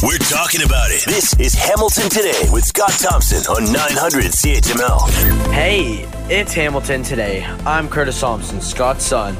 [0.00, 1.04] We're talking about it.
[1.06, 5.10] This is Hamilton Today with Scott Thompson on 900 CHML.
[5.52, 7.44] Hey, it's Hamilton Today.
[7.66, 9.36] I'm Curtis Thompson, Scott's son.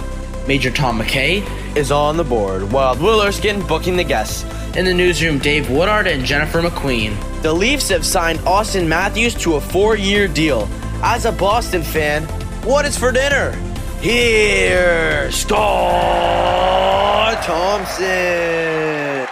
[0.48, 4.42] Major Tom McKay is on the board, while Will Erskine booking the guests.
[4.76, 7.14] In the newsroom, Dave Woodard and Jennifer McQueen.
[7.42, 10.68] The Leafs have signed Auston Matthews to a four year deal.
[11.04, 12.24] As a Boston fan,
[12.64, 13.52] what is for dinner?
[14.00, 15.58] Here, Scott
[17.44, 19.27] Thompson.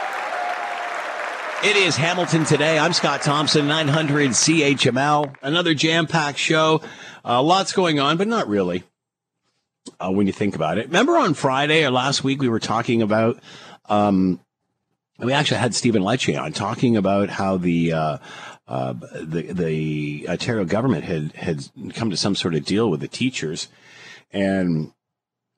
[1.66, 2.78] It is Hamilton today.
[2.78, 5.34] I'm Scott Thompson, 900 CHML.
[5.42, 6.80] Another jam packed show.
[7.24, 8.84] Uh, lots going on, but not really
[9.98, 10.86] uh, when you think about it.
[10.86, 13.40] Remember on Friday or last week, we were talking about,
[13.86, 14.38] um,
[15.18, 18.18] we actually had Stephen Lecce on talking about how the, uh,
[18.68, 23.08] uh, the the Ontario government had had come to some sort of deal with the
[23.08, 23.66] teachers,
[24.32, 24.92] and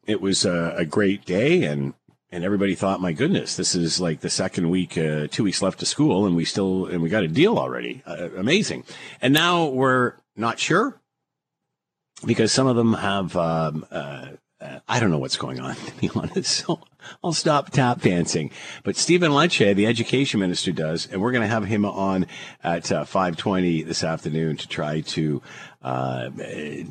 [0.06, 1.93] it was a, a great day, and
[2.30, 5.80] and everybody thought, my goodness, this is like the second week, uh, two weeks left
[5.82, 8.84] of school, and we still and we got a deal already, uh, amazing.
[9.20, 11.00] And now we're not sure
[12.27, 14.28] because some of them have um, uh,
[14.61, 16.66] uh, I don't know what's going on, to be honest.
[16.66, 16.80] So
[17.22, 18.50] I'll stop tap dancing.
[18.83, 22.27] But Stephen Lecce, the education minister, does, and we're going to have him on
[22.62, 25.42] at uh, 5:20 this afternoon to try to
[25.89, 26.28] uh,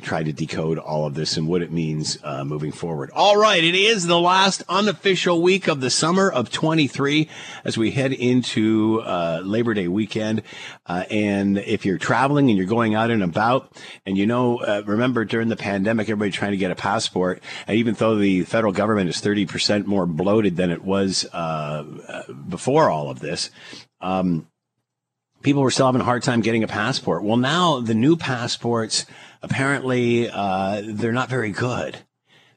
[0.01, 3.11] try to decode all of this and what it means uh, moving forward.
[3.13, 7.29] All right, it is the last unofficial week of the summer of 23
[7.63, 10.41] as we head into uh, Labor Day weekend.
[10.87, 13.71] Uh, and if you're traveling and you're going out and about,
[14.07, 17.77] and you know, uh, remember during the pandemic, everybody trying to get a passport, and
[17.77, 21.83] even though the federal government is 30% more bloated than it was uh,
[22.49, 23.51] before all of this.
[24.01, 24.47] Um,
[25.47, 27.23] people were still having a hard time getting a passport.
[27.23, 29.05] Well, now the new passports
[29.41, 31.99] apparently uh, they're not very good.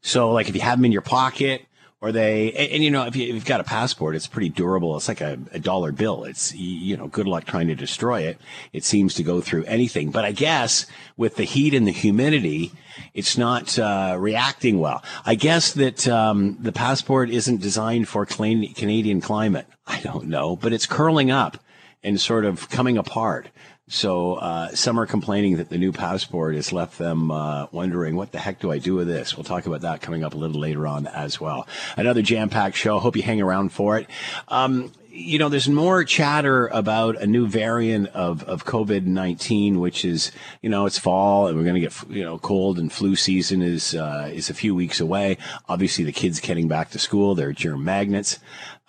[0.03, 1.67] So, like if you have them in your pocket,
[2.01, 4.97] or they and, and you know if, you, have got a passport, it's pretty durable.
[4.97, 6.25] It's like a, a, dollar bill.
[6.25, 8.41] It's you know good luck trying to destroy it.
[8.73, 10.11] It seems to go through anything.
[10.11, 12.73] But I guess with the heat and the humidity,
[13.15, 15.01] it's not uh, reacting well.
[15.25, 19.67] I guess that um, the passport isn't designed for Canadian climate.
[19.87, 21.63] I don't know, but it's curling up
[22.03, 23.49] and sort of coming apart.
[23.89, 28.31] So uh, some are complaining that the new passport has left them uh, wondering, what
[28.31, 29.37] the heck do I do with this?
[29.37, 31.67] We'll talk about that coming up a little later on as well.
[31.97, 33.01] Another jam-packed show.
[33.01, 34.07] Hope you hang around for it.
[34.47, 40.05] Um, you know, there's more chatter about a new variant of, of COVID 19, which
[40.05, 40.31] is,
[40.63, 43.61] you know, it's fall and we're going to get, you know, cold and flu season
[43.61, 45.37] is, uh, is a few weeks away.
[45.69, 48.39] Obviously, the kids getting back to school, they're germ magnets.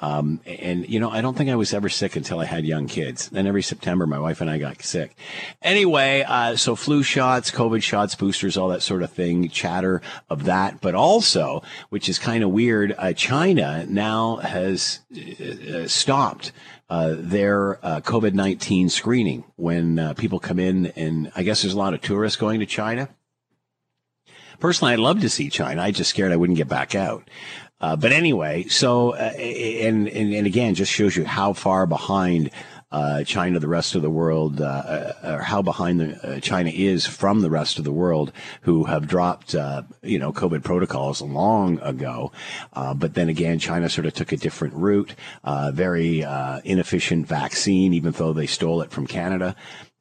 [0.02, 2.88] Um, and you know, I don't think I was ever sick until I had young
[2.88, 3.30] kids.
[3.30, 5.16] Then every September, my wife and I got sick.
[5.62, 10.46] Anyway, uh, so flu shots, COVID shots, boosters, all that sort of thing, chatter of
[10.46, 10.82] that.
[10.82, 16.52] But also, which is kind of weird, uh, China now has uh, stopped
[16.90, 20.88] uh, their uh, COVID 19 screening when uh, people come in.
[20.88, 23.08] And I guess there's a lot of tourists going to China.
[24.60, 25.82] Personally, I'd love to see China.
[25.82, 27.28] I just scared I wouldn't get back out.
[27.82, 32.52] Uh, but anyway, so uh, and, and, and again, just shows you how far behind
[32.92, 36.70] uh, China, the rest of the world, uh, uh, or how behind the, uh, China
[36.70, 39.54] is from the rest of the world, who have dropped,
[40.04, 42.32] you know, COVID protocols long ago.
[42.74, 45.16] but then again, China sort of took a different route,
[45.72, 46.26] very
[46.66, 49.56] inefficient vaccine, even though they stole it from Canada.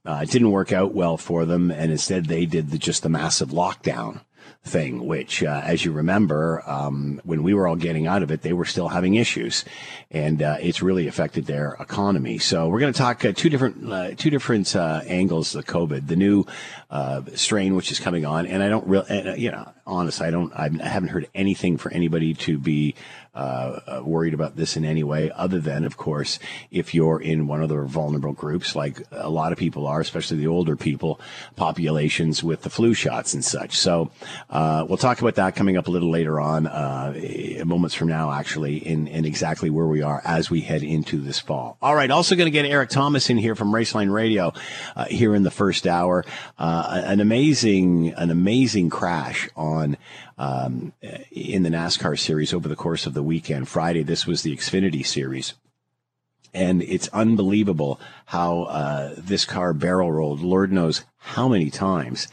[0.05, 3.51] it didn't work out well for them, and instead they did the, just the massive
[3.51, 4.23] lockdown
[4.63, 8.43] thing, which, uh, as you remember, um, when we were all getting out of it,
[8.43, 9.65] they were still having issues,
[10.11, 12.39] and uh, it's really affected their economy.
[12.39, 16.09] So we're going to talk uh, two different uh, two different uh, angles of COVID,
[16.09, 16.45] the new
[16.91, 20.53] uh, strain which is coming on, and I don't really, you know, honest, I don't,
[20.53, 22.95] I haven't heard anything for anybody to be
[23.35, 26.39] uh, uh, worried about this in any way, other than, of course,
[26.71, 30.37] if you're in one of the vulnerable groups, like a lot of people are, especially
[30.37, 31.21] the older people,
[31.55, 33.77] populations with the flu shots and such.
[33.77, 34.11] So
[34.49, 37.15] uh, we'll talk about that coming up a little later on, uh,
[37.65, 41.39] moments from now, actually, in, in exactly where we are as we head into this
[41.39, 41.77] fall.
[41.81, 44.53] All right, also going to get Erik Tomas in here from Raceline Radio
[44.97, 46.25] uh, here in the first hour.
[46.59, 49.97] An amazing, an amazing crash on
[50.41, 50.95] um,
[51.31, 53.69] in the NASCAR series over the course of the weekend.
[53.69, 55.55] Friday, this was the Xfinity series.
[56.53, 62.29] And it's unbelievable how uh, this car barrel rolled, Lord knows how many times.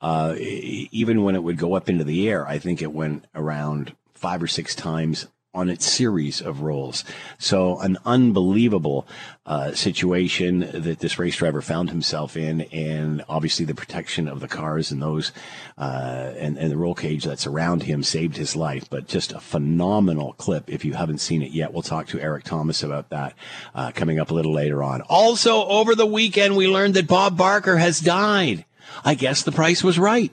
[0.00, 3.94] Uh, even when it would go up into the air, I think it went around
[4.14, 7.04] five or six times on its series of rolls.
[7.38, 9.06] So an unbelievable
[9.44, 14.48] uh, situation that this race driver found himself in, and obviously the protection of the
[14.48, 15.30] cars and those
[15.76, 18.88] uh, and, and the roll cage that's around him saved his life.
[18.88, 20.70] But just a phenomenal clip.
[20.70, 23.34] If you haven't seen it yet, we'll talk to Erik Tomas about that
[23.74, 25.02] uh, coming up a little later on.
[25.02, 28.64] Also, over the weekend, we learned that Bob Barker has died.
[29.04, 30.32] I guess the price was right.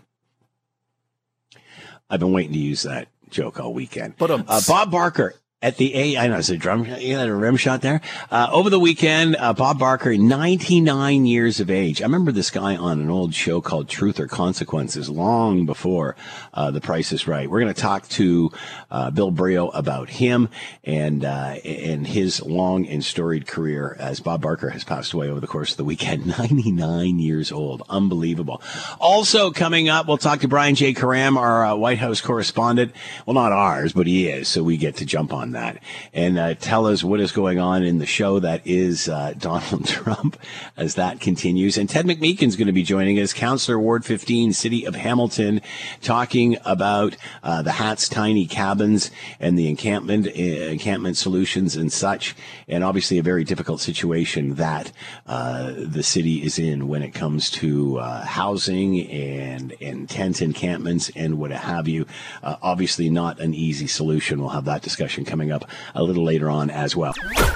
[2.09, 4.15] I've been waiting to use that joke all weekend.
[4.17, 7.27] But um, uh, Bob Barker at the A, I know it's a drum, you had
[7.27, 7.99] a rim shot there.
[8.31, 12.01] Uh, over the weekend, uh, Bob Barker, 99 years of age.
[12.01, 16.15] I remember this guy on an old show called Truth or Consequences long before
[16.53, 17.49] uh, The Price is Right.
[17.49, 18.51] We're going to talk to
[18.89, 20.47] uh, Bill Brioux about him
[20.85, 25.41] and uh, and his long and storied career as Bob Barker has passed away over
[25.41, 26.25] the course of the weekend.
[26.39, 27.83] 99 years old.
[27.89, 28.61] Unbelievable.
[29.01, 30.93] Also coming up, we'll talk to Brian J.
[30.93, 32.93] Karem, our uh, White House correspondent.
[33.25, 35.81] Well, not ours, but he is, so we get to jump on that
[36.13, 39.87] and uh, tell us what is going on in the show that is uh, Donald
[39.87, 40.37] Trump
[40.75, 41.77] as that continues.
[41.77, 45.61] And Ted McMeekin's going to be joining us, Councillor Ward 15, City of Hamilton,
[46.01, 52.35] talking about uh, the Hats Tiny Cabins and the encampment uh, encampment solutions and such.
[52.67, 54.91] And obviously, a very difficult situation that
[55.25, 61.09] uh, the city is in when it comes to uh, housing and and tent encampments
[61.15, 62.05] and what have you.
[62.43, 64.39] obviously, not an easy solution.
[64.39, 65.63] We'll have that discussion coming coming up
[65.95, 67.13] a little later on as well.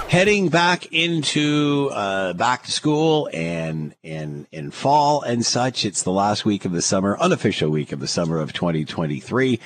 [0.07, 5.83] Heading back into uh, back to school and and in fall and such.
[5.83, 9.59] It's the last week of the summer, unofficial week of the summer of 2023,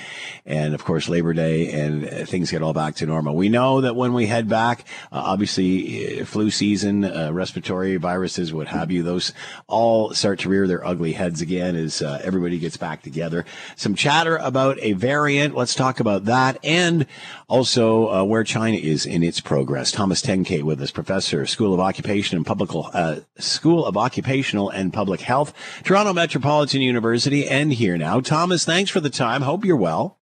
[0.48, 3.36] and of course Labor Day, and uh, things get all back to normal.
[3.36, 8.52] We know that when we head back, uh, obviously uh, flu season, uh, respiratory viruses,
[8.52, 9.32] what have you, those
[9.68, 13.46] all start to rear their ugly heads again as uh, everybody gets back together.
[13.76, 15.56] Some chatter about a variant.
[15.56, 17.06] Let's talk about that, and
[17.48, 19.92] also uh, where China is in its progress.
[19.92, 24.94] Thomas Tenkate with us, professor, School of Occupation and Public uh, School of Occupational and
[24.94, 28.20] Public Health, Toronto Metropolitan University, and here now.
[28.20, 29.42] Thomas, thanks for the time.
[29.42, 30.20] Hope you're well.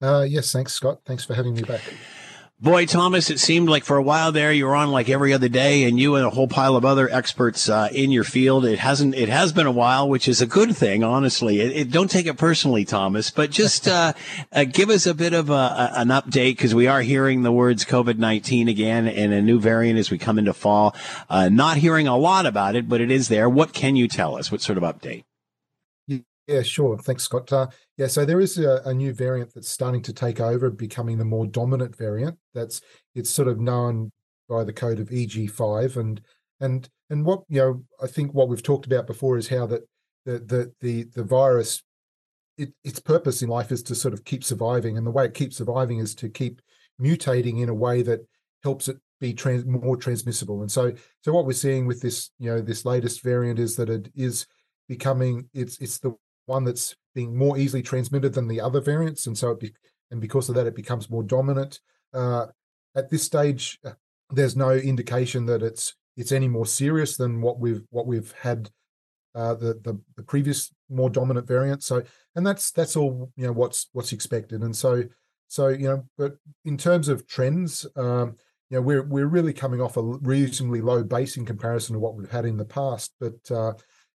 [0.00, 1.00] Uh, yes, thanks, Scott.
[1.04, 1.80] Thanks for having me back.
[2.62, 5.48] Boy, Thomas, it seemed like for a while there you were on like every other
[5.48, 8.64] day, and you and a whole pile of other experts uh, in your field.
[8.64, 9.16] It hasn't.
[9.16, 11.60] It has been a while, which is a good thing, honestly.
[11.60, 14.12] It, it, don't take it personally, Thomas, but just uh,
[14.52, 17.50] uh, give us a bit of a, a, an update because we are hearing the
[17.50, 20.94] words COVID nineteen again and a new variant as we come into fall.
[21.28, 23.48] Uh, not hearing a lot about it, but it is there.
[23.48, 24.52] What can you tell us?
[24.52, 25.24] What sort of update?
[26.46, 26.98] Yeah, sure.
[26.98, 27.52] Thanks, Scott.
[27.52, 31.16] Uh, yeah, so there is a, a, new variant that's starting to take over, becoming
[31.16, 32.36] the more dominant variant.
[32.52, 32.80] That's
[33.14, 34.10] it's sort of known
[34.48, 36.20] by the code of EG5, and
[36.60, 39.82] and and what you know, I think what we've talked about before is how that
[40.24, 41.82] the the the the virus,
[42.58, 45.34] it, its purpose in life is to sort of keep surviving, and the way it
[45.34, 46.60] keeps surviving is to keep
[47.00, 48.26] mutating in a way that
[48.64, 50.60] helps it be trans, more transmissible.
[50.62, 50.92] And so,
[51.22, 54.46] so what we're seeing with this, you know, this latest variant is that it is
[54.88, 56.12] becoming it's it's the
[56.46, 59.72] one that's being more easily transmitted than the other variants, and so it be,
[60.10, 61.80] and because of that, it becomes more dominant.
[62.12, 62.46] Uh,
[62.94, 63.92] at this stage, uh,
[64.30, 68.70] there's no indication that it's it's any more serious than what we've what we've had
[69.34, 71.82] uh, the, the the previous more dominant variant.
[71.82, 72.02] So,
[72.36, 74.62] and that's that's all you know what's what's expected.
[74.62, 75.04] And so,
[75.48, 76.34] so you know, but
[76.64, 78.36] in terms of trends, um,
[78.70, 82.14] you know, we're we're really coming off a reasonably low base in comparison to what
[82.14, 83.14] we've had in the past.
[83.20, 83.72] But uh,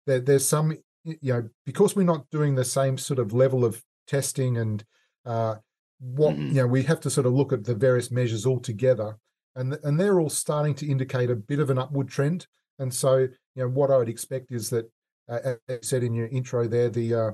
[0.06, 3.82] there, there's some you know, because we're not doing the same sort of level of
[4.06, 4.84] testing and
[5.24, 5.56] uh,
[6.00, 6.48] what mm-hmm.
[6.48, 9.16] you know, we have to sort of look at the various measures all together,
[9.54, 12.46] and and they're all starting to indicate a bit of an upward trend.
[12.78, 14.90] And so, you know, what I would expect is that,
[15.28, 17.30] uh, as you said in your intro there, the uh,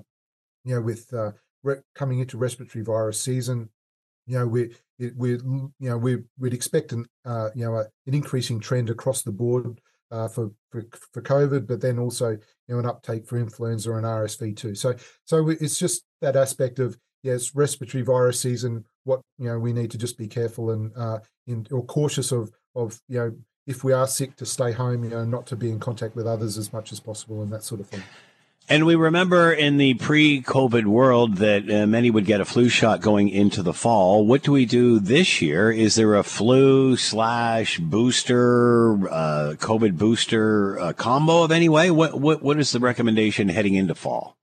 [0.64, 3.70] you know, with uh, re- coming into respiratory virus season,
[4.26, 4.74] you know, we
[5.16, 9.22] we you know we we'd expect an uh, you know a, an increasing trend across
[9.22, 12.38] the board uh, for, for for COVID, but then also you
[12.68, 14.74] know an uptake for influenza and RSV too.
[14.74, 18.84] So so it's just that aspect of yes, respiratory virus season.
[19.04, 22.50] What you know we need to just be careful and uh, in or cautious of
[22.74, 23.36] of you know
[23.66, 26.26] if we are sick to stay home, you know, not to be in contact with
[26.26, 28.02] others as much as possible and that sort of thing.
[28.70, 33.00] And we remember in the pre-COVID world that uh, many would get a flu shot
[33.00, 34.24] going into the fall.
[34.24, 35.72] What do we do this year?
[35.72, 41.90] Is there a flu slash booster, uh, COVID booster uh, combo of any way?
[41.90, 44.36] What, what what is the recommendation heading into fall?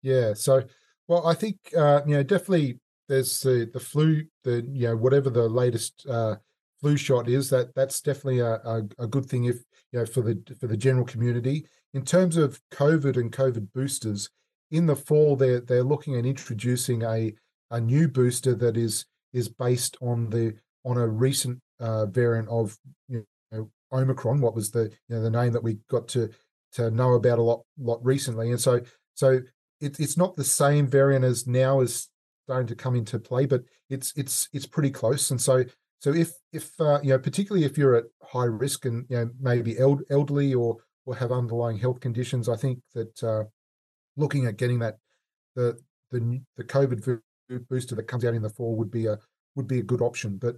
[0.00, 0.62] Yeah, so
[1.06, 5.28] well, I think uh, you know definitely there's the the flu, the you know whatever
[5.28, 6.36] the latest uh,
[6.80, 9.56] flu shot is that that's definitely a, a, a good thing if
[9.92, 14.30] you know for the for the general community in terms of COVID and COVID boosters,
[14.70, 17.34] in the fall they're they're looking at introducing a
[17.70, 20.54] a new booster that is is based on the
[20.84, 22.76] on a recent uh, variant of
[23.08, 24.40] you know, Omicron.
[24.40, 26.30] What was the you know the name that we got to
[26.72, 28.80] to know about a lot lot recently, and so
[29.14, 29.40] so
[29.80, 32.08] it, it's not the same variant as now is
[32.46, 35.30] starting to come into play, but it's it's it's pretty close.
[35.30, 35.64] And so
[36.00, 39.30] so if if uh, you know particularly if you're at high risk and you know
[39.40, 40.76] maybe eld- elderly or
[41.08, 43.44] or have underlying health conditions, I think that uh,
[44.18, 44.98] looking at getting that
[45.56, 45.78] the
[46.10, 47.20] the the COVID
[47.70, 49.18] booster that comes out in the fall would be a
[49.56, 50.36] would be a good option.
[50.36, 50.56] But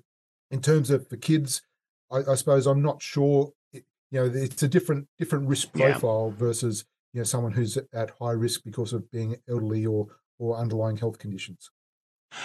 [0.50, 1.62] in terms of the kids,
[2.10, 3.52] I, I suppose I'm not sure.
[3.72, 6.44] It, you know, it's a different different risk profile yeah.
[6.44, 10.08] versus you know someone who's at high risk because of being elderly or
[10.40, 11.70] or underlying health conditions.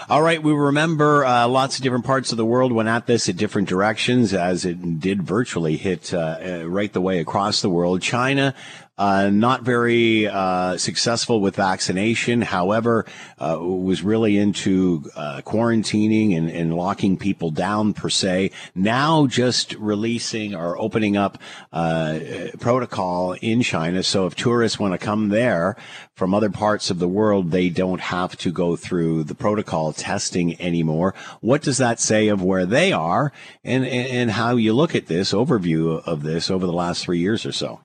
[0.10, 3.30] All right, we remember uh, lots of different parts of the world went at this
[3.30, 8.01] in different directions, as it did virtually hit uh, right the way across the world.
[8.01, 8.54] China
[8.98, 12.42] uh, not very uh, successful with vaccination.
[12.42, 13.06] However,
[13.38, 18.52] uh, was really into uh, quarantining and, and, locking people down per se.
[18.74, 21.38] Now, just releasing or opening up
[21.74, 22.20] uh,
[22.60, 24.02] protocol in China.
[24.02, 25.75] So, if tourists want to come there
[26.16, 30.60] from other parts of the world, they don't have to go through the protocol testing
[30.62, 31.14] anymore.
[31.42, 33.34] What does that say of where they are
[33.64, 37.46] and, and how you look at this overview of this over the last three years
[37.46, 37.82] or so?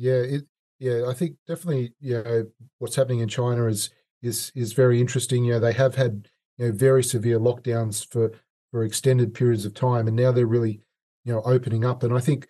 [0.00, 0.44] Yeah, it
[0.78, 2.46] yeah, I think definitely, you know,
[2.78, 3.90] what's happening in China is
[4.22, 5.44] is is very interesting.
[5.44, 6.26] You know, they have had,
[6.56, 8.30] you know, very severe lockdowns for
[8.70, 10.80] for extended periods of time and now they're really,
[11.24, 12.48] you know, opening up and I think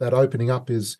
[0.00, 0.98] that opening up is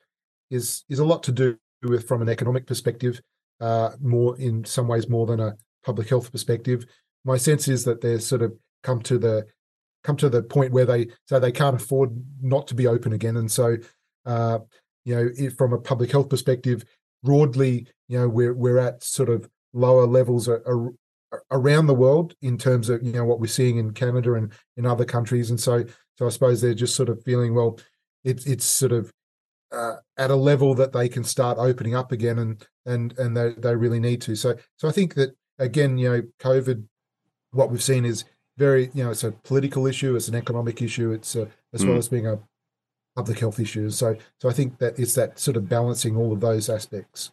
[0.51, 3.21] is is a lot to do with from an economic perspective,
[3.61, 6.87] uh more in some ways more than a public health perspective.
[7.25, 8.53] My sense is that they're sort of
[8.85, 9.47] come to the
[10.05, 13.37] come to the point where they say they can't afford not to be open again
[13.37, 13.77] and so
[14.27, 14.61] uh
[15.05, 16.85] you know, from a public health perspective,
[17.23, 20.49] broadly, you know, we're we're at sort of lower levels
[21.51, 24.87] around the world in terms of you know what we're seeing in Canada and in
[24.87, 25.85] other countries, and so
[26.17, 27.79] so I suppose they're just sort of feeling well,
[28.25, 29.13] it's it's sort of
[29.73, 33.53] uh, at a level that they can start opening up again, and and and they
[33.53, 34.37] they really need to.
[34.37, 36.85] So so I think that again, you know, COVID,
[37.53, 38.25] what we've seen is
[38.57, 41.89] very you know it's a political issue, it's an economic issue, it's a, as mm.
[41.89, 42.39] well as being a
[43.19, 43.99] public health issues.
[43.99, 47.33] So, so I think that it's that sort of balancing all of those aspects.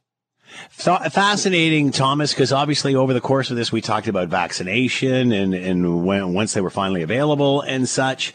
[0.69, 6.05] Fascinating, Thomas, because obviously over the course of this, we talked about vaccination and, and
[6.05, 8.33] when, once they were finally available and such.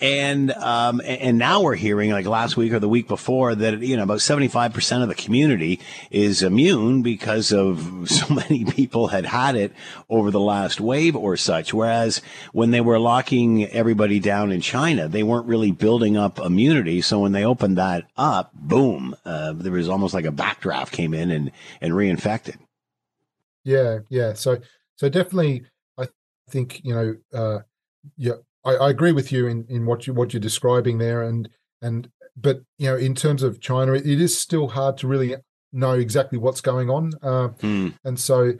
[0.00, 3.96] And, um, and now we're hearing like last week or the week before that, you
[3.96, 5.80] know, about 75% of the community
[6.10, 9.72] is immune because of so many people had had it
[10.08, 11.74] over the last wave or such.
[11.74, 17.02] Whereas when they were locking everybody down in China, they weren't really building up immunity.
[17.02, 21.12] So when they opened that up, boom, uh, there was almost like a backdraft came
[21.12, 22.56] in and, and reinfected.
[23.64, 23.98] Yeah.
[24.08, 24.32] Yeah.
[24.32, 24.58] So,
[24.96, 25.64] so definitely,
[25.98, 26.08] I
[26.48, 27.58] think, you know, uh,
[28.16, 31.48] yeah, I, I, agree with you in, in what you what you're describing there, and
[31.82, 35.36] and but you know in terms of China, it, is still hard to really
[35.72, 37.94] know exactly what's going on, uh, mm.
[38.04, 38.52] and so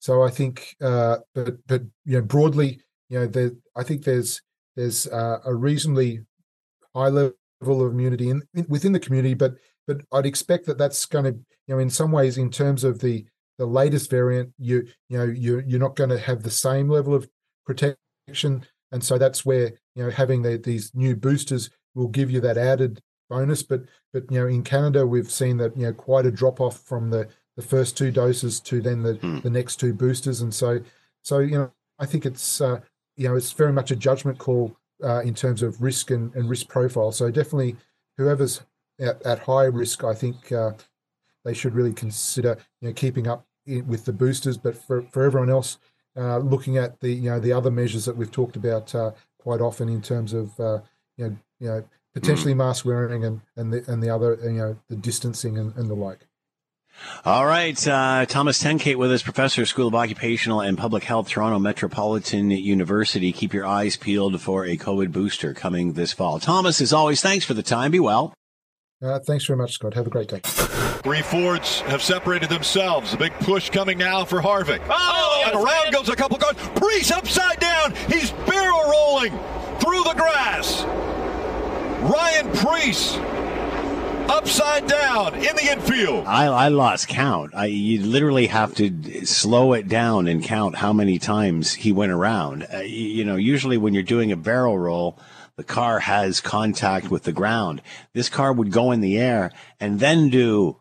[0.00, 4.42] so I think, uh, but but you know broadly, you know, there I think there's
[4.76, 6.20] there's uh, a reasonably
[6.94, 9.54] high level of immunity in, in, within the community, but
[9.86, 11.32] but I'd expect that that's going to
[11.66, 13.26] you know in some ways in terms of the
[13.58, 17.14] the latest variant, you you know you you're not going to have the same level
[17.14, 17.28] of
[17.66, 22.40] protection and so that's where you know having the, these new boosters will give you
[22.40, 23.62] that added bonus.
[23.62, 26.80] But but you know in Canada we've seen that you know quite a drop off
[26.80, 29.42] from the the first two doses to then the mm.
[29.42, 30.80] the next two boosters, and so
[31.22, 32.80] so you know I think it's uh,
[33.16, 36.48] you know it's very much a judgment call uh, in terms of risk and, and
[36.48, 37.12] risk profile.
[37.12, 37.76] So definitely
[38.16, 38.62] whoever's
[39.00, 40.72] at, at high risk, I think uh,
[41.44, 44.56] they should really consider you know keeping up with the boosters.
[44.56, 45.78] But for for everyone else,
[46.18, 49.60] uh, looking at the you know the other measures that we've talked about uh, quite
[49.60, 50.80] often in terms of uh,
[51.16, 51.84] you know you know
[52.14, 52.58] potentially mm.
[52.58, 55.94] mask wearing and and the and the other you know the distancing and, and the
[55.94, 56.26] like.
[57.24, 61.28] All right, uh, Thomas Tenkate with us, professor, of School of Occupational and Public Health,
[61.28, 63.30] Toronto Metropolitan University.
[63.30, 66.40] Keep your eyes peeled for a COVID booster coming this fall.
[66.40, 67.92] Thomas, as always, thanks for the time.
[67.92, 68.34] Be well.
[69.00, 69.94] Uh, thanks very much, Scott.
[69.94, 70.40] Have a great day.
[70.42, 73.14] Three Fords have separated themselves.
[73.14, 74.80] A big push coming now for Harvick.
[74.90, 76.56] Oh, and around goes a couple cars.
[76.74, 77.94] Preece upside down.
[78.08, 79.30] He's barrel rolling
[79.78, 80.82] through the grass.
[82.02, 83.16] Ryan Preece
[84.28, 86.26] upside down in the infield.
[86.26, 87.54] I, I lost count.
[87.54, 92.10] I, you literally have to slow it down and count how many times he went
[92.10, 92.66] around.
[92.72, 95.16] Uh, you, you know, usually when you're doing a barrel roll,
[95.58, 97.82] the car has contact with the ground.
[98.12, 99.50] This car would go in the air
[99.80, 100.76] and then do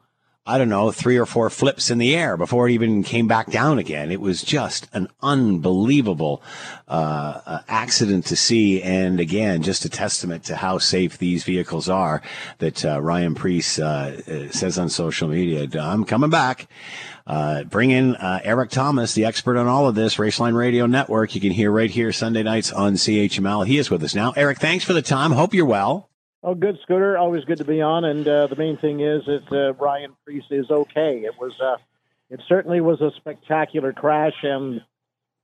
[0.49, 3.51] I don't know, three or four flips in the air before it even came back
[3.51, 4.13] down again.
[4.13, 6.41] It was just an unbelievable
[6.87, 11.89] uh, uh, accident to see, and again, just a testament to how safe these vehicles
[11.89, 12.21] are.
[12.59, 16.69] That uh, Ryan Preece uh, uh, says on social media, "I'm coming back."
[17.27, 21.35] Uh, bring in uh, Erik Tomas, the expert on all of this, Raceline Radio Network.
[21.35, 23.67] You can hear right here Sunday nights on CHML.
[23.67, 24.31] He is with us now.
[24.31, 25.31] Erik, thanks for the time.
[25.31, 26.09] Hope you're well.
[26.41, 27.17] Oh, good, Scooter.
[27.17, 28.05] Always good to be on.
[28.05, 31.23] And uh, the main thing is that uh, Ryan Preece is okay.
[31.25, 31.75] It was, uh,
[32.29, 34.81] it certainly was a spectacular crash, and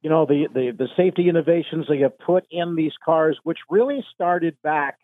[0.02, 4.06] you know the, the the safety innovations they have put in these cars, which really
[4.14, 5.00] started back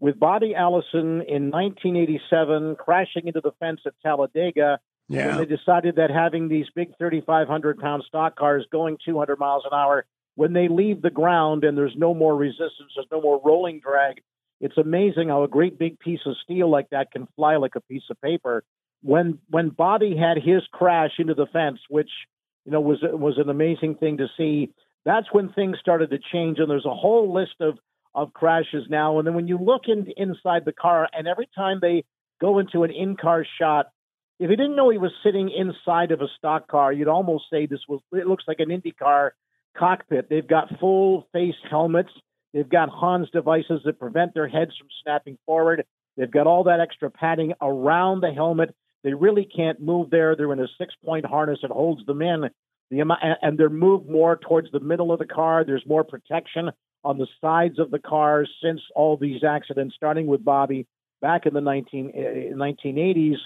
[0.00, 4.80] with Bobby Allison in 1987 crashing into the fence at Talladega.
[5.08, 5.36] Yeah.
[5.36, 9.76] When they decided that having these big 3,500 pound stock cars going 200 miles an
[9.76, 13.80] hour, when they leave the ground and there's no more resistance, there's no more rolling
[13.80, 14.22] drag,
[14.60, 17.80] it's amazing how a great big piece of steel like that can fly like a
[17.80, 18.64] piece of paper.
[19.02, 22.10] When when Bobby had his crash into the fence, which
[22.64, 24.70] you know was was an amazing thing to see,
[25.04, 26.58] that's when things started to change.
[26.58, 27.78] And there's a whole list of
[28.14, 29.18] of crashes now.
[29.18, 32.04] And then when you look in, inside the car, and every time they
[32.40, 33.86] go into an in-car shot,
[34.38, 37.66] if you didn't know he was sitting inside of a stock car, you'd almost say
[37.66, 39.30] this was it looks like an IndyCar
[39.76, 40.28] cockpit.
[40.28, 42.10] They've got full face helmets.
[42.52, 45.84] They've got Hans devices that prevent their heads from snapping forward.
[46.16, 48.74] They've got all that extra padding around the helmet.
[49.02, 50.36] They really can't move there.
[50.36, 52.50] They're in a six-point harness that holds them in.
[52.90, 55.64] The and they're moved more towards the middle of the car.
[55.64, 56.70] There's more protection
[57.02, 60.86] on the sides of the cars since all these accidents, starting with Bobby
[61.20, 63.36] back in the 19, eh, 1980s,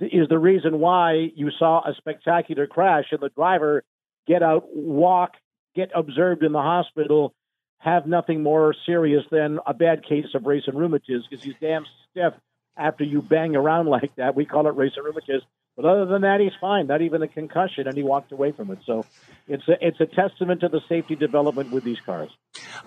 [0.00, 3.84] is the reason why you saw a spectacular crash and the driver
[4.26, 5.34] get out, walk,
[5.74, 7.34] get observed in the hospital,
[7.78, 11.84] have nothing more serious than a bad case of race and rheumatiz because he's damn
[12.10, 12.34] stiff
[12.76, 14.34] after you bang around like that.
[14.34, 15.42] We call it race and rheumatiz.
[15.76, 16.86] But other than that, he's fine.
[16.86, 18.80] Not even a concussion, and he walked away from it.
[18.84, 19.06] So
[19.48, 22.30] it's a, it's a testament to the safety development with these cars.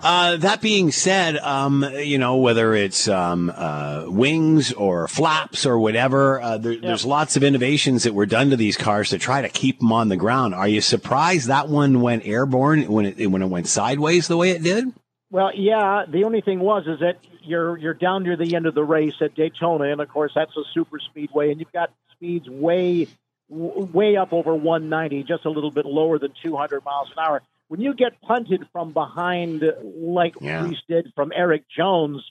[0.01, 5.79] Uh, that being said, um, you know whether it's um, uh, wings or flaps or
[5.79, 6.81] whatever, uh, there, yeah.
[6.81, 9.91] there's lots of innovations that were done to these cars to try to keep them
[9.91, 10.53] on the ground.
[10.53, 14.51] Are you surprised that one went airborne when it when it went sideways the way
[14.51, 14.93] it did?
[15.35, 16.05] Well, yeah.
[16.07, 19.15] The only thing was is that you're you're down near the end of the race
[19.19, 23.09] at Daytona, and of course that's a super speedway, and you've got speeds way
[23.49, 27.41] way up over 190, just a little bit lower than 200 miles an hour.
[27.67, 30.61] When you get punted from behind, like yeah.
[30.61, 32.23] Preece did from Erik Jones,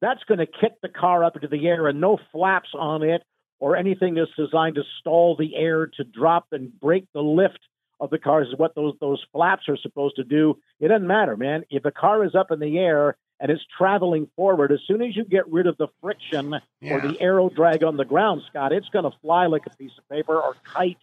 [0.00, 3.22] that's going to kick the car up into the air, and no flaps on it
[3.60, 7.60] or anything that's designed to stall the air to drop and break the lift
[8.00, 10.58] of the cars is what those those flaps are supposed to do.
[10.80, 11.64] It doesn't matter, man.
[11.70, 15.16] If a car is up in the air and it's traveling forward, as soon as
[15.16, 16.94] you get rid of the friction yeah.
[16.94, 19.92] or the aero drag on the ground, Scott, it's going to fly like a piece
[19.98, 20.98] of paper or kite,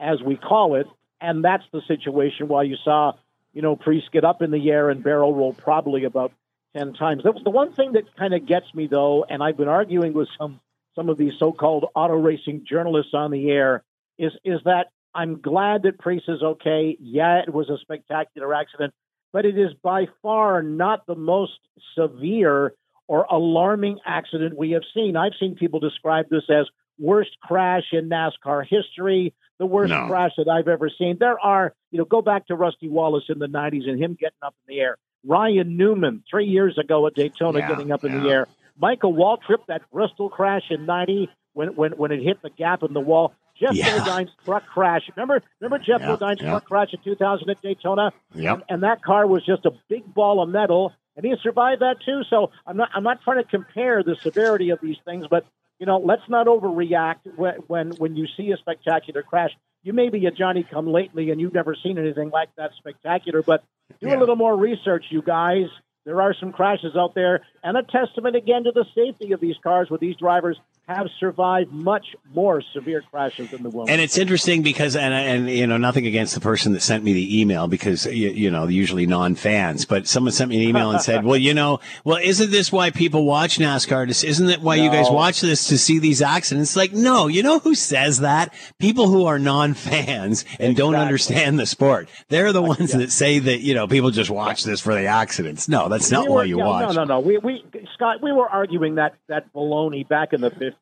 [0.00, 0.86] as we call it.
[1.20, 3.12] And that's the situation while you saw,
[3.52, 6.32] you know, Preece get up in the air and barrel roll probably about
[6.76, 7.22] 10 times.
[7.24, 10.28] The, the one thing that kind of gets me, though, and I've been arguing with
[10.38, 10.60] some,
[10.94, 13.82] some of these so called auto racing journalists on the air,
[14.18, 16.96] is, is that I'm glad that Preece is okay.
[17.00, 18.94] Yeah, it was a spectacular accident,
[19.32, 21.58] but it is by far not the most
[21.96, 22.74] severe
[23.06, 25.16] or alarming accident we have seen.
[25.16, 26.66] I've seen people describe this as
[26.98, 30.06] worst crash in NASCAR history, the worst no.
[30.08, 31.16] crash that I've ever seen.
[31.18, 34.38] There are, you know, go back to Rusty Wallace in the 90s and him getting
[34.42, 34.98] up in the air.
[35.24, 38.20] Ryan Newman, three years ago at Daytona, yeah, getting up in yeah.
[38.20, 38.48] the air.
[38.80, 42.92] Michael Waltrip, that Bristol crash in 90 when, when, when it hit the gap in
[42.92, 43.34] the wall.
[43.58, 43.98] Jeff yeah.
[43.98, 45.02] Bodine's truck crash.
[45.16, 46.50] Remember, remember Jeff yeah, Bodine's yeah.
[46.50, 48.12] truck crash in 2000 at Daytona?
[48.34, 48.54] Yep.
[48.54, 51.96] And, and that car was just a big ball of metal, and he survived that
[52.04, 52.22] too.
[52.30, 55.46] So I'm not, I'm not trying to compare the severity of these things, but
[55.78, 59.50] you know, let's not overreact when when, when you see a spectacular crash.
[59.82, 63.42] You may be a Johnny come lately, and you've never seen anything like that spectacular,
[63.42, 63.62] but
[64.00, 65.66] do a little more research, you guys.
[66.04, 69.56] There are some crashes out there, and a testament again to the safety of these
[69.62, 73.90] cars with these drivers have survived much more severe crashes than the women.
[73.90, 77.12] And it's interesting because, and, and you know, nothing against the person that sent me
[77.12, 81.02] the email because, you, you know, usually non-fans, but someone sent me an email and
[81.02, 84.08] said, well, you know, well, isn't this why people watch NASCAR?
[84.24, 84.84] Isn't it why no.
[84.84, 86.74] you guys watch this to see these accidents?
[86.74, 88.54] Like, no, you know who says that?
[88.78, 90.74] People who are non-fans and exactly.
[90.74, 92.08] don't understand the sport.
[92.28, 93.00] They're the ones yeah.
[93.00, 95.68] that say that, you know, people just watch this for the accidents.
[95.68, 96.94] No, that's not we were, why you yeah, watch.
[96.94, 97.20] No, no, no.
[97.20, 100.77] We, we, Scott, we were arguing that, that baloney back in the 50s.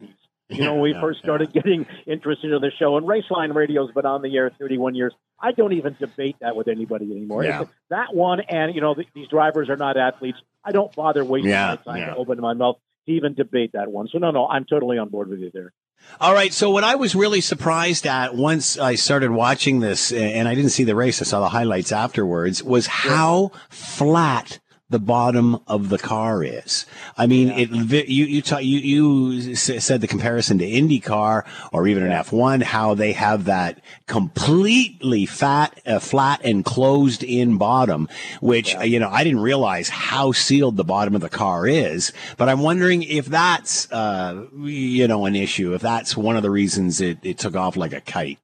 [0.48, 1.62] You know, when we yeah, first started yeah.
[1.62, 5.12] getting interested in the show, and Raceline Radio's been on the air 31 years.
[5.40, 7.44] I don't even debate that with anybody anymore.
[7.44, 7.64] Yeah.
[7.90, 10.38] That one, and you know, th- these drivers are not athletes.
[10.64, 14.08] I don't bother wasting my time to open my mouth to even debate that one.
[14.08, 15.72] So no, no, I'm totally on board with you there.
[16.20, 16.52] All right.
[16.52, 20.70] So what I was really surprised at once I started watching this and I didn't
[20.70, 25.98] see the race, I saw the highlights afterwards, was how flat the bottom of the
[25.98, 26.86] car is.
[27.18, 27.58] I mean, yeah.
[27.58, 32.62] it, you, you, ta- you, you said the comparison to IndyCar or even an F1,
[32.62, 38.08] how they have that completely fat, uh, flat and closed in bottom,
[38.40, 38.84] which, yeah.
[38.84, 42.60] you know, I didn't realize how sealed the bottom of the car is, but I'm
[42.60, 47.18] wondering if that's, uh, you know, an issue, if that's one of the reasons it,
[47.24, 48.38] it took off like a kite.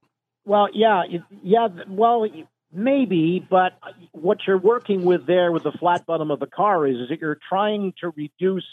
[0.45, 1.05] Well, yeah,
[1.45, 1.69] yeah.
[1.89, 2.27] Well,
[2.75, 3.75] Maybe, but
[4.13, 7.21] what you're working with there with the flat bottom of the car is, is that
[7.21, 8.67] you're trying to reduce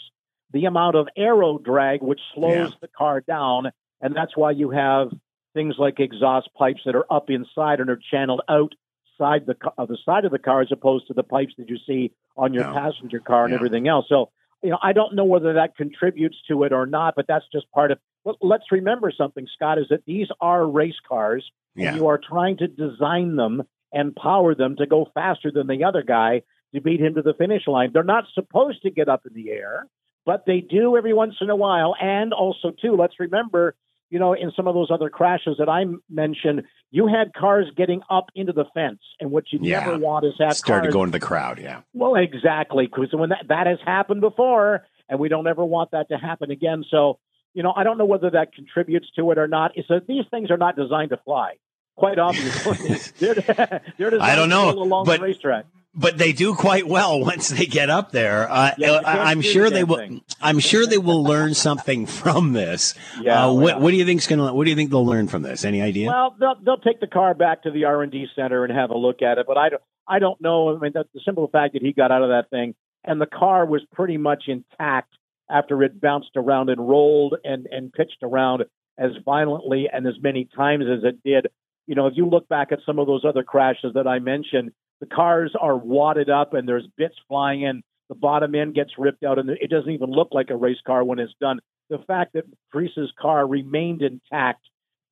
[0.52, 2.76] the amount of aero drag, which slows yeah.
[2.80, 3.70] the car down.
[4.00, 5.08] And that's why you have
[5.52, 9.98] things like exhaust pipes that are up inside and are channeled outside the, of the
[10.04, 13.20] side of the car as opposed to the pipes that you see on your passenger
[13.20, 13.56] car and yeah.
[13.56, 14.06] everything else.
[14.08, 14.30] So,
[14.62, 17.70] you know, I don't know whether that contributes to it or not, but that's just
[17.70, 17.98] part of.
[18.24, 21.88] Well, let's remember something, Scott, is that these are race cars, yeah.
[21.88, 25.84] and you are trying to design them and power them to go faster than the
[25.84, 26.42] other guy
[26.74, 27.90] to beat him to the finish line.
[27.92, 29.86] They're not supposed to get up in the air,
[30.24, 31.94] but they do every once in a while.
[32.00, 33.74] And also, too, let's remember,
[34.08, 38.02] you know, in some of those other crashes that I mentioned, you had cars getting
[38.08, 39.80] up into the fence, and what you yeah.
[39.80, 41.58] never want is that started cars, to go into the crowd.
[41.58, 41.80] Yeah.
[41.92, 46.08] Well, exactly, because when that that has happened before, and we don't ever want that
[46.10, 46.84] to happen again.
[46.90, 47.18] So.
[47.52, 49.76] You know, I don't know whether that contributes to it or not.
[49.76, 51.54] Is that these things are not designed to fly
[52.00, 52.98] quite obviously.
[53.18, 55.66] they're, they're I don't know, along but, the racetrack.
[55.94, 58.50] But they do quite well once they get up there.
[58.50, 59.98] Uh, yeah, I'm sure they will.
[59.98, 60.22] Thing.
[60.40, 62.94] I'm sure they will learn something from this.
[63.20, 64.52] Yeah, uh, what, what, do you think's going to?
[64.52, 65.64] What do you think they'll learn from this?
[65.64, 66.08] Any idea?
[66.08, 68.90] Well, they'll, they'll take the car back to the R and D center and have
[68.90, 69.46] a look at it.
[69.46, 69.82] But I don't.
[70.08, 70.74] I don't know.
[70.74, 73.64] I mean, the simple fact that he got out of that thing and the car
[73.64, 75.12] was pretty much intact
[75.48, 78.64] after it bounced around and rolled and and pitched around
[78.98, 81.48] as violently and as many times as it did
[81.86, 84.72] you know, if you look back at some of those other crashes that I mentioned,
[85.00, 87.82] the cars are wadded up and there's bits flying in.
[88.08, 91.04] The bottom end gets ripped out, and it doesn't even look like a race car
[91.04, 91.60] when it's done.
[91.90, 94.62] The fact that Preece's car remained intact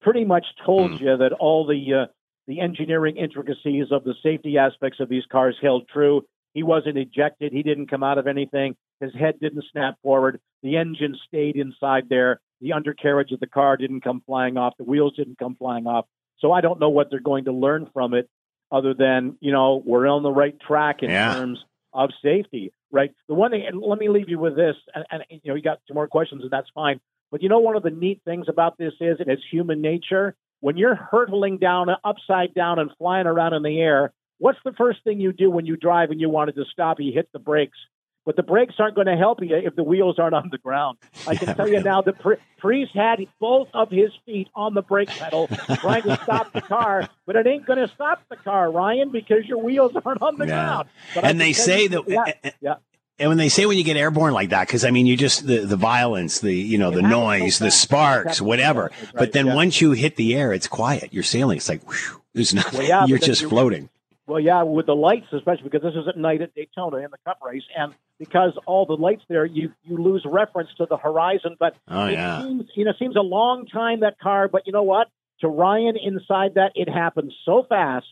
[0.02, 1.00] pretty much told mm.
[1.00, 2.06] you that all the uh,
[2.48, 6.22] the engineering intricacies of the safety aspects of these cars held true.
[6.54, 7.52] He wasn't ejected.
[7.52, 8.74] He didn't come out of anything.
[9.00, 10.40] His head didn't snap forward.
[10.62, 12.40] The engine stayed inside there.
[12.60, 14.74] The undercarriage of the car didn't come flying off.
[14.78, 16.06] The wheels didn't come flying off.
[16.40, 18.28] So I don't know what they're going to learn from it
[18.70, 21.34] other than, you know, we're on the right track in yeah.
[21.34, 21.58] terms
[21.92, 23.12] of safety, right?
[23.28, 25.62] The one thing, and let me leave you with this, and, and, you know, you
[25.62, 27.00] got some more questions, and that's fine.
[27.30, 30.34] But you know, one of the neat things about this is, and it's human nature,
[30.60, 35.04] when you're hurtling down, upside down, and flying around in the air, what's the first
[35.04, 37.00] thing you do when you drive and you wanted to stop?
[37.00, 37.78] You hit the brakes
[38.28, 40.98] but the brakes aren't going to help you if the wheels aren't on the ground.
[41.26, 41.78] I can yeah, tell really.
[41.78, 42.12] you now, the
[42.58, 47.08] Preece had both of his feet on the brake pedal trying to stop the car,
[47.24, 50.46] but it ain't going to stop the car, Ryan, because your wheels aren't on the
[50.46, 50.66] yeah.
[50.66, 50.88] ground.
[51.14, 52.04] But and they say you, that.
[52.06, 52.74] Yeah, yeah.
[53.18, 55.46] And when they say when you get airborne like that, because I mean, you just
[55.46, 58.90] the, the violence, the you know, the noise, the sparks, whatever.
[58.92, 59.54] Right, but then yeah.
[59.54, 61.14] once you hit the air, it's quiet.
[61.14, 61.56] You're sailing.
[61.56, 62.80] It's like whew, there's nothing.
[62.80, 63.88] Well, yeah, you're just floating.
[64.28, 67.16] Well, yeah, with the lights, especially because this is at night at Daytona in the
[67.24, 71.56] Cup race, and because all the lights there, you you lose reference to the horizon.
[71.58, 72.42] But oh, it yeah.
[72.42, 75.08] seems you know seems a long time that car, but you know what?
[75.40, 78.06] To Ryan inside that, it happened so fast,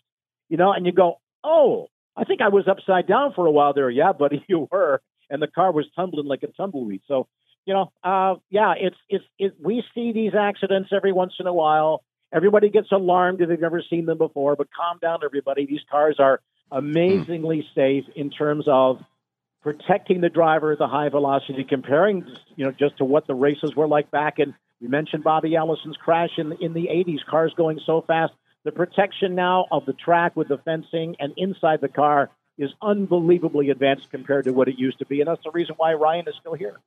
[0.49, 3.75] you know, and you go, oh, I think I was upside down for a while
[3.75, 3.91] there.
[3.91, 7.03] Yeah, buddy, you were, and the car was tumbling like a tumbleweed.
[7.07, 7.29] So,
[7.67, 11.53] you know, uh, yeah, it's it's it, we see these accidents every once in a
[11.53, 12.03] while.
[12.37, 15.65] Everybody gets alarmed if they've never seen them before, but calm down, everybody.
[15.65, 17.75] These cars are amazingly mm.
[17.75, 19.03] safe in terms of
[19.63, 23.75] protecting the driver at the high velocity, comparing, you know, just to what the races
[23.75, 24.55] were like back in.
[24.83, 28.35] We mentioned Bobby Allison's crash in in the 80s, cars going so fast.
[28.65, 33.71] The protection now of the track with the fencing and inside the car is unbelievably
[33.71, 36.35] advanced compared to what it used to be, and that's the reason why Ryan is
[36.39, 36.79] still here.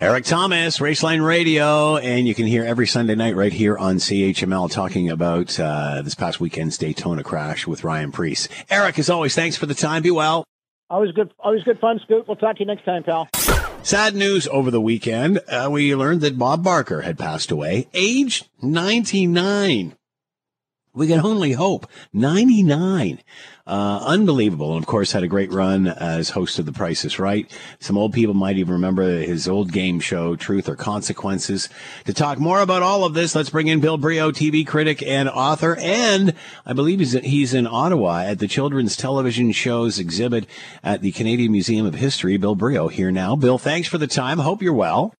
[0.00, 4.70] Erik Tomas, Raceline Radio, and you can hear every Sunday night right here on CHML
[4.70, 8.48] talking about uh, this past weekend's Daytona crash with Ryan Preece.
[8.70, 10.02] Erik, as always, thanks for the time.
[10.02, 10.44] Be well.
[10.88, 12.28] Always good, always good fun, Scoot.
[12.28, 13.28] We'll talk to you next time, pal.
[13.82, 15.40] Sad news over the weekend.
[15.48, 19.96] Uh, we learned that Bob Barker had passed away, age 99.
[20.96, 21.86] We can only hope.
[22.14, 23.20] 99.
[23.66, 24.72] Uh, unbelievable.
[24.72, 27.54] And of course, had a great run as host of The Price is Right.
[27.80, 31.68] Some old people might even remember his old game show, Truth or Consequences.
[32.06, 35.28] To talk more about all of this, let's bring in Bill Brioux, TV critic and
[35.28, 35.76] author.
[35.76, 36.32] And
[36.64, 40.46] I believe he's, he's in Ottawa at the Children's Television Shows exhibit
[40.82, 42.38] at the Canadian Museum of History.
[42.38, 43.36] Bill Brioux here now.
[43.36, 44.38] Bill, thanks for the time.
[44.38, 45.12] Hope you're well.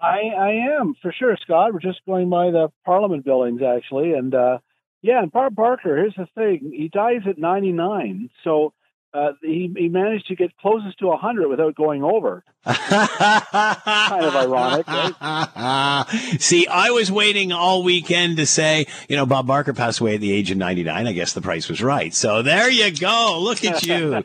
[0.00, 1.74] I, I am for sure, Scott.
[1.74, 4.58] We're just going by the Parliament buildings, actually, and uh,
[5.02, 5.22] yeah.
[5.22, 8.72] And Bob Barker, here's the thing: he dies at 99, so
[9.14, 12.42] uh, he he managed to get closest to 100 without going over.
[12.64, 16.06] kind of ironic, right?
[16.40, 20.22] See, I was waiting all weekend to say, you know, Bob Barker passed away at
[20.22, 21.06] the age of 99.
[21.06, 22.14] I guess the price was right.
[22.14, 23.38] So there you go.
[23.42, 24.22] Look at you.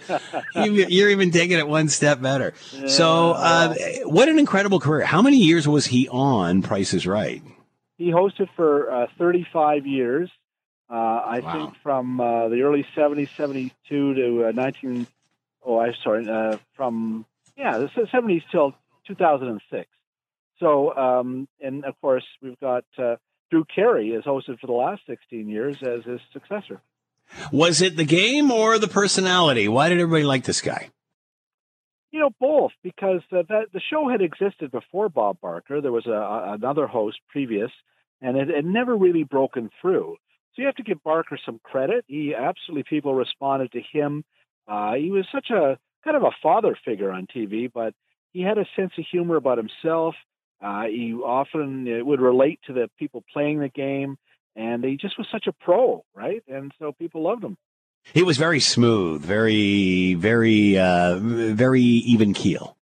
[0.55, 2.53] You're even taking it one step better.
[2.87, 3.73] So, uh,
[4.05, 5.05] what an incredible career.
[5.05, 7.41] How many years was he on Price is Right?
[7.97, 10.29] He hosted for uh, 35 years.
[10.89, 11.54] Uh, I Wow.
[11.54, 15.06] think from uh, the early 70s, 72 to uh, 19.
[15.65, 16.28] Oh, I'm sorry.
[16.30, 17.26] Uh, from
[17.58, 18.73] yeah, the 70s till
[19.08, 19.89] 2006.
[20.60, 23.17] So, um, and of course, we've got uh,
[23.52, 26.82] Drew Carey has hosted for the last 16 years as his successor.
[27.52, 29.67] Was it the game or the personality?
[29.67, 30.89] Why did everybody like this guy?
[32.12, 35.82] You know, both because uh, that the show had existed before Bob Barker.
[35.82, 37.69] There was a, another host previous,
[38.21, 40.15] and it had never really broken through.
[40.57, 42.03] So you have to give Barker some credit.
[42.07, 44.23] He absolutely people responded to him.
[44.67, 47.93] Uh, he was such a kind of a father figure on TV, but
[48.33, 50.15] he had a sense of humor about himself.
[50.59, 54.17] Uh, he often uh, would relate to the people playing the game,
[54.55, 56.41] and he just was such a pro, right?
[56.47, 57.55] And so people loved him.
[58.13, 62.77] He was very smooth, very, very, uh, very even keel.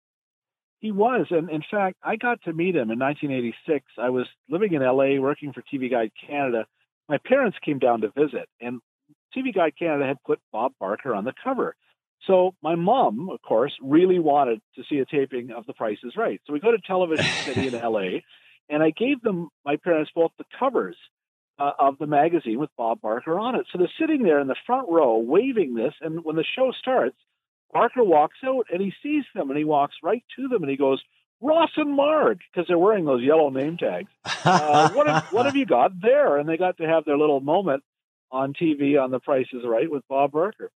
[0.79, 3.85] He was, and in fact, I got to meet him in 1986.
[3.99, 6.67] I was living in LA, working for TV Guide Canada.
[7.09, 8.81] My parents came down to visit, and
[9.37, 11.75] TV Guide Canada had put Bob Barker on the cover.
[12.27, 16.17] So my mom, of course, really wanted to see a taping of The Price is
[16.17, 16.41] Right.
[16.47, 18.21] So we go to Television City in LA,
[18.71, 20.97] and I gave them, my parents, both the covers
[21.59, 23.67] uh, of the magazine with Bob Barker on it.
[23.71, 27.17] So they're sitting there in the front row waving this, and when the show starts,
[27.73, 30.77] Barker walks out and he sees them and he walks right to them and he
[30.77, 31.03] goes,
[31.45, 34.09] Ross and Marg, because they're wearing those yellow name tags.
[34.47, 36.37] Uh, what, have, what have you got there?
[36.37, 37.83] And they got to have their little moment
[38.31, 40.71] on TV on The Price is Right with Bob Barker.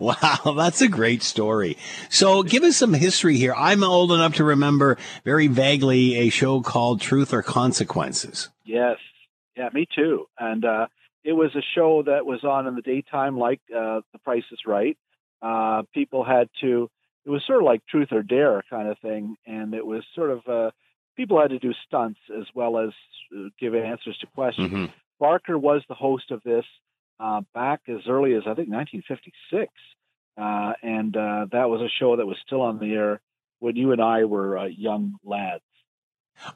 [0.00, 1.76] Wow, that's a great story.
[2.10, 3.54] So give us some history here.
[3.56, 8.48] I'm old enough to remember very vaguely a show called Truth or Consequences.
[8.64, 8.96] Yes.
[9.56, 10.26] Yeah, me too.
[10.36, 10.86] And uh,
[11.22, 14.58] it was a show that was on in the daytime, like uh, The Price is
[14.66, 14.98] Right.
[15.40, 16.90] Uh, people had to,
[17.26, 19.36] it was sort of like Truth or Dare kind of thing.
[19.46, 20.70] And it was sort of, uh,
[21.16, 22.90] people had to do stunts as well as
[23.36, 24.70] uh, give answers to questions.
[24.70, 24.92] Mhm.
[25.20, 26.64] Barker was the host of this
[27.20, 29.72] uh, back as early as, I think, 1956.
[30.36, 33.20] Uh, and uh, that was a show that was still on the air
[33.60, 35.62] when you and I were uh, young lads.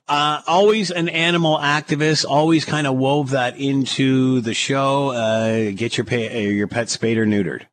[0.08, 5.10] Uh, always an animal activist, always kind of wove that into the show.
[5.10, 7.66] Uh, get your, pa- uh, your pet spayed or neutered.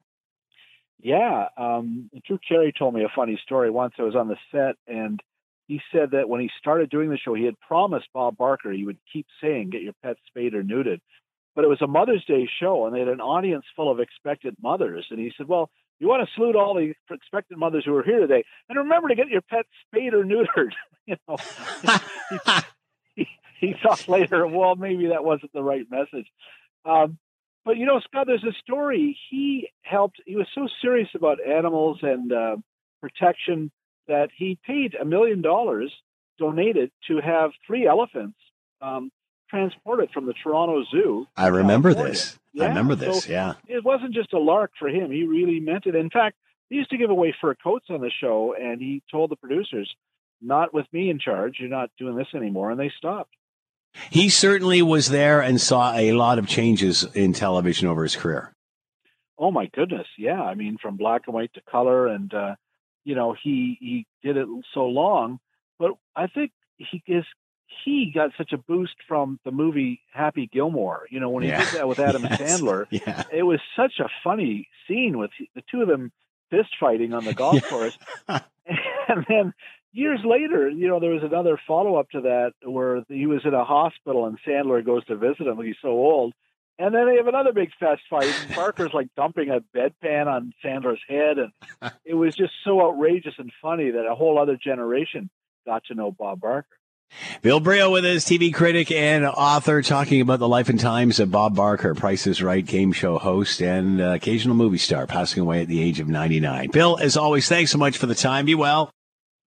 [1.06, 3.94] Yeah, um, Drew Carey told me a funny story once.
[4.00, 5.22] I was on the set, and
[5.68, 8.86] he said that when he started doing the show, he had promised Bob Barker he
[8.86, 11.02] would keep saying, "Get your pet spayed or neutered."
[11.54, 14.58] But it was a Mother's Day show, and they had an audience full of expectant
[14.60, 15.06] mothers.
[15.12, 18.22] And he said, "Well, you want to salute all the expectant mothers who are here
[18.22, 20.74] today, and remember to get your pet spayed or neutered."
[21.06, 21.38] you know,
[23.60, 26.26] he, thought later, well, maybe that wasn't the right message.
[26.84, 27.20] Um,
[27.66, 29.18] but you know, Scott, there's a story.
[29.30, 30.22] He helped.
[30.26, 32.58] He was so serious about animals and uh,
[33.02, 33.72] protection
[34.08, 35.92] that he paid a million dollars
[36.38, 38.38] donated to have three elephants
[38.82, 39.12] um,
[39.50, 41.28] transported from the Toronto Zoo.
[41.36, 42.14] I remember California.
[42.14, 42.40] this.
[42.60, 43.24] I remember this.
[43.24, 43.54] so yeah.
[43.68, 45.12] It wasn't just a lark for him.
[45.12, 45.96] He really meant it.
[45.96, 46.38] In fact,
[46.70, 49.92] he used to give away fur coats on the show, and he told the producers,
[50.42, 51.58] "Not with me in charge.
[51.60, 53.34] You're not doing this anymore." And they stopped.
[54.10, 58.52] He certainly was there and saw a lot of changes in television over his career.
[59.38, 60.42] Oh my goodness, yeah.
[60.42, 62.56] I mean, from black and white to color, and uh,
[63.04, 65.40] you know, he he did it so long.
[65.78, 67.26] But I think he is
[67.84, 71.06] he got such a boost from the movie Happy Gilmore.
[71.10, 71.66] You know, when he Yeah.
[71.66, 72.40] did that with Adam Yes.
[72.40, 73.24] Sandler, Yeah.
[73.34, 76.12] it was such a funny scene with the two of them
[76.52, 77.98] fist fighting on the golf course.
[78.28, 79.54] and then
[79.96, 83.54] years later, you know, there was another follow up to that where he was in
[83.54, 85.60] a hospital and Sandler goes to visit him.
[85.64, 86.34] He's so old.
[86.78, 88.26] And then they have another big fist fight.
[88.26, 91.38] And Barker's like dumping a bedpan on Sandler's head.
[91.38, 95.30] And it was just so outrageous and funny that a whole other generation
[95.66, 96.68] got to know Bob Barker.
[97.42, 101.32] Bill Brioux with us, TV critic and author, talking about the life and times of
[101.32, 105.62] Bob Barker, Price is Right game show host and uh, occasional movie star, passing away
[105.62, 106.72] at the age of 99.
[106.72, 108.46] Bill, as always, thanks so much for the time.
[108.46, 108.92] Be well.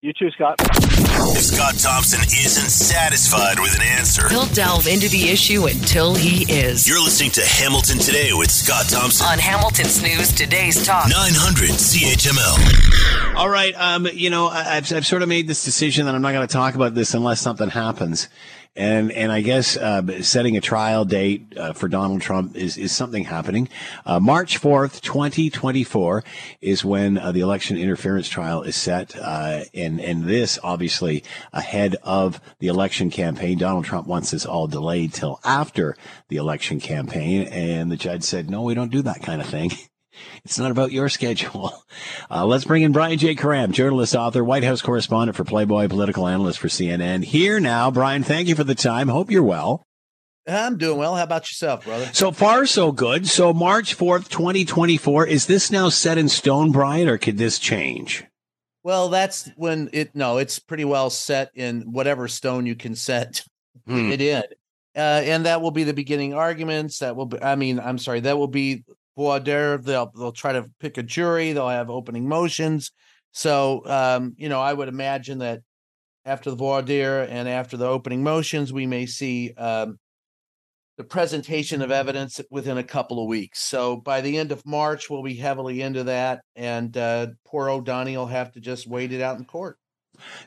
[0.01, 0.55] You too, Scott.
[0.61, 6.45] If Scott Thompson isn't satisfied with an answer, He'll delve into the issue until he
[6.53, 6.87] is.
[6.87, 9.27] you're listening to Hamilton Today with Scott Thompson.
[9.27, 11.09] On Hamilton's News Today's Talk.
[11.09, 13.35] 900 CHML.
[13.37, 13.75] All right.
[13.77, 16.47] Um, you know, I- I've, I've sort of made this decision that I'm not going
[16.47, 18.29] to talk about this unless something happens.
[18.79, 22.95] And, and I guess, uh, setting a trial date, uh, for Donald Trump is, is
[22.95, 23.69] something happening.
[24.07, 26.23] Uh, March 4th, 2024
[26.61, 29.17] is when, uh, the election interference trial is set.
[29.19, 33.59] Uh, and, and this obviously ahead of the election campaign.
[33.59, 35.97] Donald Trump wants this all delayed till after
[36.29, 37.49] the election campaign.
[37.49, 39.73] And the judge said, no, we don't do that kind of thing.
[40.45, 41.73] It's not about your schedule.
[42.31, 43.35] Uh, let's bring in Brian J.
[43.35, 47.25] Karem, journalist, author, White House correspondent for Playboy, political analyst for CNN.
[47.25, 49.09] Here now, Brian, thank you for the time.
[49.09, 49.83] Hope you're well.
[50.47, 51.15] I'm doing well.
[51.15, 52.09] How about yourself, brother?
[52.15, 53.27] So far, so good.
[53.27, 58.25] So March 4th, 2024, is this now set in stone, Brian, or could this change?
[58.83, 63.45] Well, that's when it no, it's pretty well set in whatever stone you can set
[63.87, 64.11] Hmm.
[64.13, 64.43] it in.
[64.97, 67.01] Uh, and that will be the beginning arguments.
[67.01, 68.85] That will be I mean, I'm sorry, that will be
[69.19, 69.77] voir dire.
[69.79, 72.93] They'll they'll try to pick a jury, they'll have opening motions.
[73.33, 75.61] So um, you know, I would imagine that
[76.25, 79.99] after the voir dire and after the opening motions, we may see um
[80.97, 83.61] the presentation of evidence within a couple of weeks.
[83.61, 88.23] So by the end of March, we'll be heavily into that, and uh, poor O'Donnell
[88.23, 89.79] will have to just wait it out in court.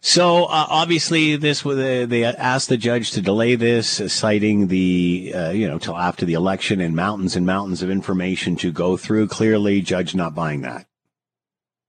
[0.01, 5.49] So uh, obviously, this they asked the judge to delay this, uh, citing the uh,
[5.51, 9.27] you know till after the election and mountains and mountains of information to go through.
[9.27, 10.87] Clearly, judge not buying that.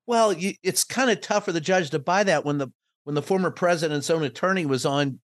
[0.06, 2.68] Well, you, it's kind of tough for the judge to buy that when the
[3.04, 5.20] when the former president's own attorney was on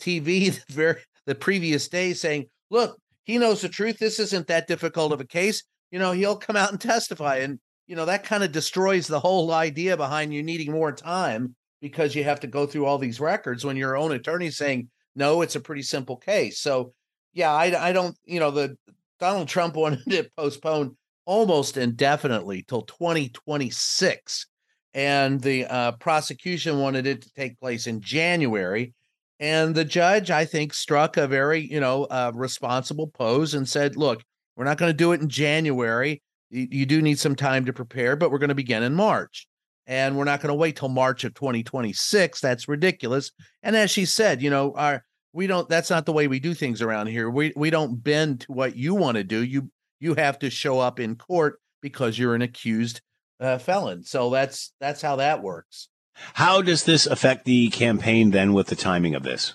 [0.00, 3.98] TV the very the previous day saying, "Look, he knows the truth.
[3.98, 5.62] This isn't that difficult of a case.
[5.90, 9.20] You know, he'll come out and testify." And you know that kind of destroys the
[9.20, 13.20] whole idea behind you needing more time because you have to go through all these
[13.20, 16.94] records when your own attorney's saying, "No, it's a pretty simple case." So,
[17.32, 18.76] yeah, I I don't, you know, the
[19.20, 20.92] Donald Trump wanted it postponed
[21.24, 24.46] almost indefinitely till 2026
[24.94, 28.94] and the uh, prosecution wanted it to take place in January.
[29.38, 33.96] And the judge, I think, struck a very, you know, uh, responsible pose and said,
[33.96, 34.22] "Look,
[34.56, 36.22] we're not going to do it in January.
[36.48, 39.46] You, you do need some time to prepare, but we're going to begin in March,
[39.86, 42.40] and we're not going to wait till March of 2026.
[42.40, 45.68] That's ridiculous." And as she said, you know, our we don't.
[45.68, 47.28] That's not the way we do things around here.
[47.28, 49.44] We we don't bend to what you want to do.
[49.44, 49.70] You
[50.00, 53.00] you have to show up in court because you're an accused
[53.38, 54.02] uh, felon.
[54.02, 55.88] So that's that's how that works.
[56.34, 59.54] How does this affect the campaign then with the timing of this?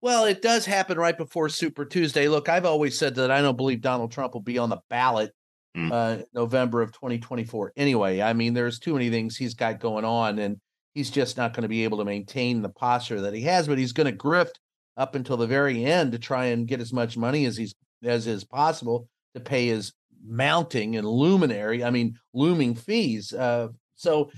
[0.00, 2.28] Well, it does happen right before Super Tuesday.
[2.28, 5.32] Look, I've always said that I don't believe Donald Trump will be on the ballot
[5.76, 5.90] Mm.
[5.92, 7.72] uh, November of 2024.
[7.76, 10.60] Anyway, I mean, there's too many things he's got going on, and
[10.94, 13.66] he's just not going to be able to maintain the posture that he has.
[13.66, 14.54] But he's going to grift
[14.96, 18.26] up until the very end to try and get as much money as he's as
[18.26, 19.92] is possible to pay his
[20.24, 23.32] mounting and luminary, I mean, looming fees.
[23.32, 24.30] Uh, so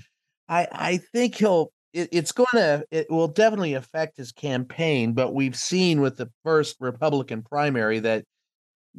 [0.49, 5.33] I I think he'll it, it's going to it will definitely affect his campaign, but
[5.33, 8.25] we've seen with the first Republican primary that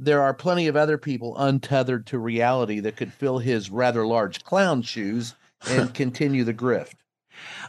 [0.00, 4.44] there are plenty of other people untethered to reality that could fill his rather large
[4.44, 5.34] clown shoes
[5.68, 6.94] and continue the grift.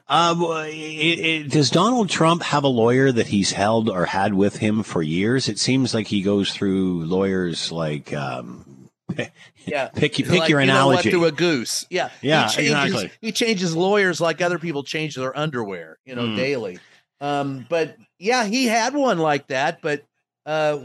[0.07, 4.57] Um, it, it, does Donald Trump have a lawyer that he's held or had with
[4.57, 5.47] him for years?
[5.47, 8.89] It seems like he goes through lawyers like um,
[9.65, 11.11] Yeah, pick pick Like, your you analogy.
[11.11, 11.85] to a goose.
[11.91, 13.11] Yeah, Yeah, he changes, exactly.
[13.21, 16.35] He changes lawyers like other people change their underwear, you know, Mm.
[16.35, 16.79] daily.
[17.21, 19.81] Um, but yeah, he had one like that.
[19.81, 20.03] But
[20.49, 20.79] uh,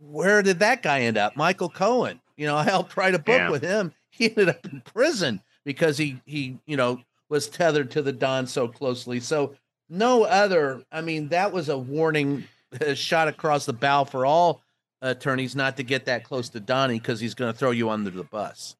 [0.00, 1.36] where did that guy end up?
[1.36, 2.20] Michael Cohen.
[2.36, 3.50] You know, I helped write a book Yeah.
[3.50, 3.92] with him.
[4.08, 8.46] He ended up in prison because he he you know was tethered to the Don
[8.46, 9.20] so closely.
[9.20, 9.54] So
[9.88, 10.82] no other.
[10.90, 12.44] I mean, that was a warning
[12.94, 14.62] shot across the bow for all
[15.02, 18.10] attorneys not to get that close to Donnie because he's going to throw you under
[18.10, 18.76] the bus.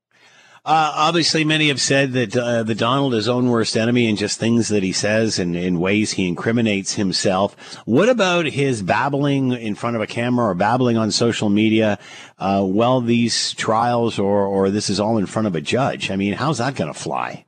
[0.62, 4.38] Uh, obviously, many have said that uh, the Donald is own worst enemy and just
[4.38, 7.76] things that he says and in ways he incriminates himself.
[7.86, 11.98] What about his babbling in front of a camera or babbling on social media?
[12.38, 16.10] Uh, well, these trials or or this is all in front of a judge.
[16.10, 17.46] I mean, how's that going to fly?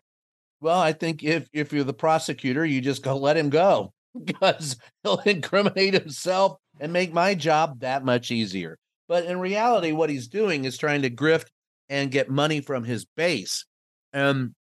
[0.62, 3.92] Well, I think if if you're the prosecutor, you just go let him go
[4.25, 8.79] because he'll incriminate himself and make my job that much easier.
[9.07, 11.48] But in reality, what he's doing is trying to grift
[11.92, 13.66] and get money from his base.
[14.14, 14.55] And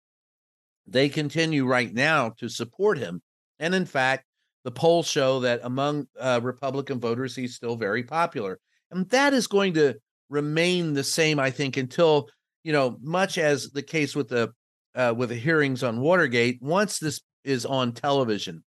[0.84, 3.22] they continue right now to support him.
[3.60, 4.24] And in fact,
[4.64, 8.58] the polls show that among uh, Republican voters, he's still very popular.
[8.90, 9.94] And that is going to
[10.28, 12.28] remain the same, I think, until,
[12.64, 14.52] you know, much as the case with the
[14.96, 18.64] uh, with the hearings on Watergate, once this is on television,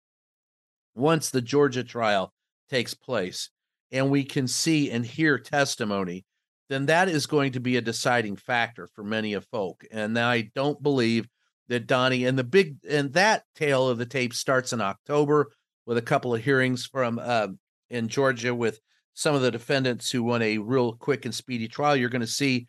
[0.93, 2.31] once the Georgia trial
[2.69, 3.49] takes place
[3.91, 6.25] and we can see and hear testimony,
[6.71, 9.83] then that is going to be a deciding factor for many of folk.
[9.91, 11.27] And I don't believe
[11.67, 15.51] that Donnie and the big and that tale of the tape starts in October
[15.85, 17.49] with a couple of hearings from uh,
[17.89, 18.79] in Georgia with
[19.13, 21.95] some of the defendants who want a real quick and speedy trial.
[21.95, 22.67] You're going to see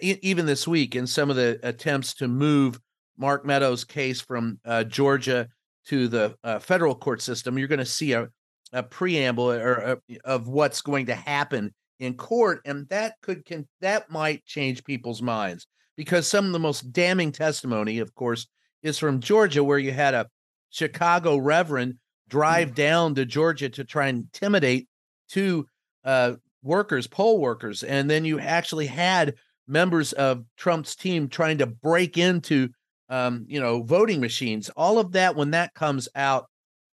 [0.00, 2.80] even this week in some of the attempts to move
[3.18, 5.48] Mark Meadows' case from uh, Georgia
[5.86, 7.58] to the uh, federal court system.
[7.58, 8.28] You're going to see a,
[8.72, 13.66] a preamble or, uh, of what's going to happen in court, and that could can
[13.80, 15.66] that might change people's minds
[15.96, 18.46] because some of the most damning testimony, of course,
[18.82, 20.28] is from Georgia, where you had a
[20.70, 21.96] Chicago reverend
[22.28, 22.74] drive mm.
[22.74, 24.88] down to Georgia to try and intimidate
[25.28, 25.66] two
[26.04, 26.32] uh,
[26.62, 29.34] workers, poll workers, and then you actually had
[29.66, 32.68] members of Trump's team trying to break into,
[33.08, 34.68] um, you know, voting machines.
[34.70, 36.46] All of that, when that comes out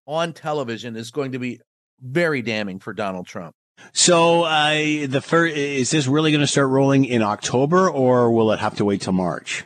[0.05, 1.59] on television, is going to be
[1.99, 3.55] very damning for Donald Trump.
[3.93, 8.51] So, uh, the first is this really going to start rolling in October, or will
[8.51, 9.65] it have to wait till March?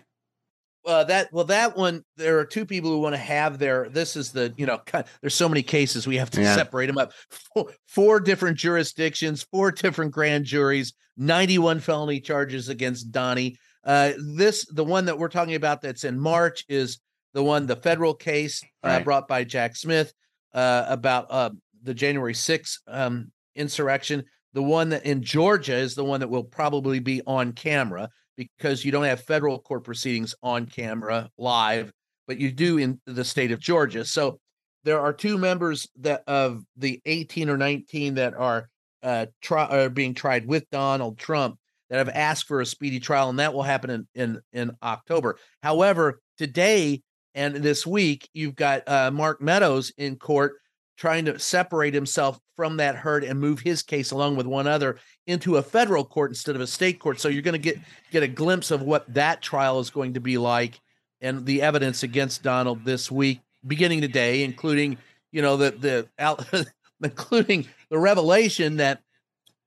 [0.86, 4.16] uh, that well that one there are two people who want to have their this
[4.16, 4.82] is the you know
[5.22, 6.56] there's so many cases we have to yeah.
[6.56, 7.12] separate them up
[7.54, 14.66] four, four, different jurisdictions four different grand juries 91 felony charges against donnie uh, this
[14.72, 17.00] the one that we're talking about that's in march is
[17.34, 19.04] the one the federal case uh, right.
[19.04, 20.14] brought by jack smith
[20.54, 21.50] uh, about uh,
[21.84, 26.44] the january 6th um, insurrection the one that in georgia is the one that will
[26.44, 31.92] probably be on camera because you don't have federal court proceedings on camera live,
[32.28, 34.06] but you do in the state of Georgia.
[34.06, 34.40] So
[34.84, 38.70] there are two members that of the 18 or 19 that are
[39.04, 41.58] uh, are being tried with Donald Trump
[41.90, 45.38] that have asked for a speedy trial, and that will happen in in, in October.
[45.62, 47.02] However, today
[47.34, 50.54] and this week, you've got uh, Mark Meadows in court
[50.98, 54.98] trying to separate himself from that herd and move his case along with one other
[55.28, 57.20] into a federal court instead of a state court.
[57.20, 57.80] So you're going to get
[58.12, 60.80] get a glimpse of what that trial is going to be like
[61.22, 64.98] and the evidence against Donald this week, beginning today, including
[65.32, 65.72] you know the
[66.20, 66.68] the
[67.04, 69.02] including the revelation that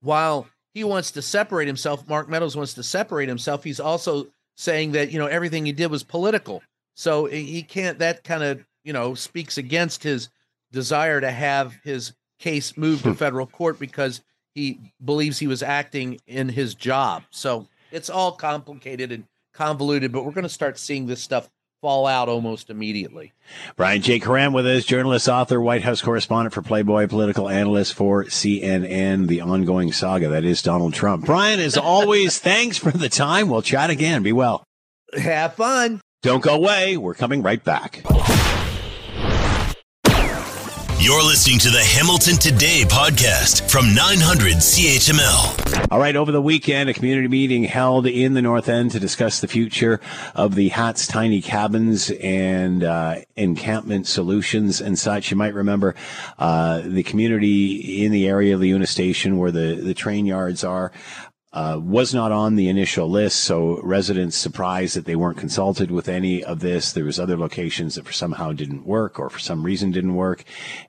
[0.01, 3.63] while he wants to separate himself, Mark Meadows wants to separate himself.
[3.63, 6.63] He's also saying that you know everything he did was political.
[6.95, 7.99] So he can't.
[7.99, 10.29] That kind of you know speaks against his
[10.71, 13.15] desire to have his case moved to hmm.
[13.15, 14.21] federal court because
[14.55, 17.23] he believes he was acting in his job.
[17.29, 21.49] So it's all complicated and convoluted, but we're going to start seeing this stuff
[21.81, 23.31] fall out almost immediately.
[23.75, 24.19] Brian J.
[24.19, 29.41] Karem with us, journalist, author, White House correspondent for Playboy, political analyst for CNN, the
[29.41, 31.25] ongoing saga that is Donald Trump.
[31.25, 33.49] Brian, as always, thanks for the time.
[33.49, 34.23] We'll chat again.
[34.23, 34.63] Be well.
[35.13, 36.01] Have fun.
[36.21, 36.97] Don't go away.
[36.97, 38.03] We're coming right back.
[41.01, 45.89] You're listening to the Hamilton Today podcast from 900 CHML.
[45.89, 49.39] All right, over the weekend, a community meeting held in the North End to discuss
[49.39, 50.01] the future
[50.35, 55.31] of the Hats Tiny Cabins and uh, encampment solutions and such.
[55.31, 55.95] You might remember
[56.37, 60.65] uh, the community in the area of the LIUNA Station where the, the train yards
[60.65, 60.91] are
[61.51, 66.07] uh, was not on the initial list, so residents surprised that they weren't consulted with
[66.07, 66.91] any of this.
[66.91, 70.43] There was other locations that for somehow didn't work or for some reason didn't work,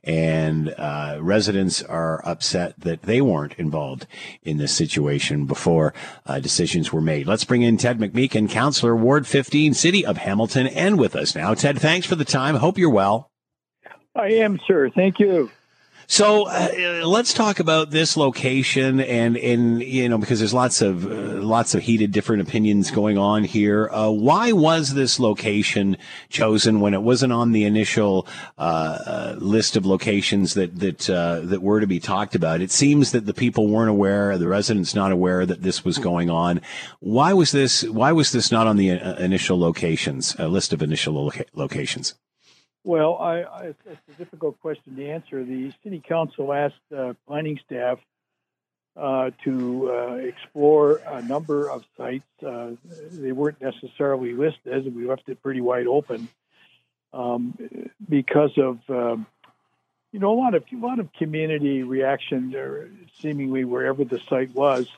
[0.05, 4.07] and uh, residents are upset that they weren't involved
[4.43, 5.95] in this situation before
[6.27, 7.27] uh, decisions were made.
[7.27, 11.55] Let's bring in Ted McMeekin, Councillor Ward 15, City of Hamilton, and with us now.
[11.55, 12.57] Ted, thanks for the time.
[12.57, 13.31] Hope you're well.
[14.15, 14.91] I am, sir.
[14.91, 15.51] Thank you.
[16.11, 21.07] So uh, let's talk about this location, and and you know because there's lots of
[21.07, 23.89] uh, lots of heated different opinions going on here.
[23.93, 25.97] Uh, why was this location
[26.29, 28.27] chosen when it wasn't on the initial
[28.59, 32.61] uh, uh, list of locations that that uh, that were to be talked about?
[32.61, 36.29] It seems that the people weren't aware, the residents not aware that this was going
[36.29, 36.61] on.
[36.99, 37.85] Why was this?
[37.85, 42.17] Why was this not on the initial locations list of initial loca- locations?
[42.83, 45.45] Well, I, I, it's a difficult question to answer.
[45.45, 47.99] The city council asked uh, planning staff
[48.97, 52.25] uh, to uh, explore a number of sites.
[52.45, 52.73] Uh,
[53.13, 54.95] they weren't necessarily listed.
[54.95, 56.29] We left it pretty wide open
[57.13, 57.57] um,
[58.09, 59.27] because of um,
[60.13, 62.89] you know a lot of a lot of community reaction, there,
[63.21, 64.89] seemingly wherever the site was.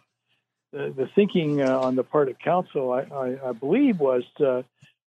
[0.73, 4.25] The, the thinking uh, on the part of council, I, I, believe, was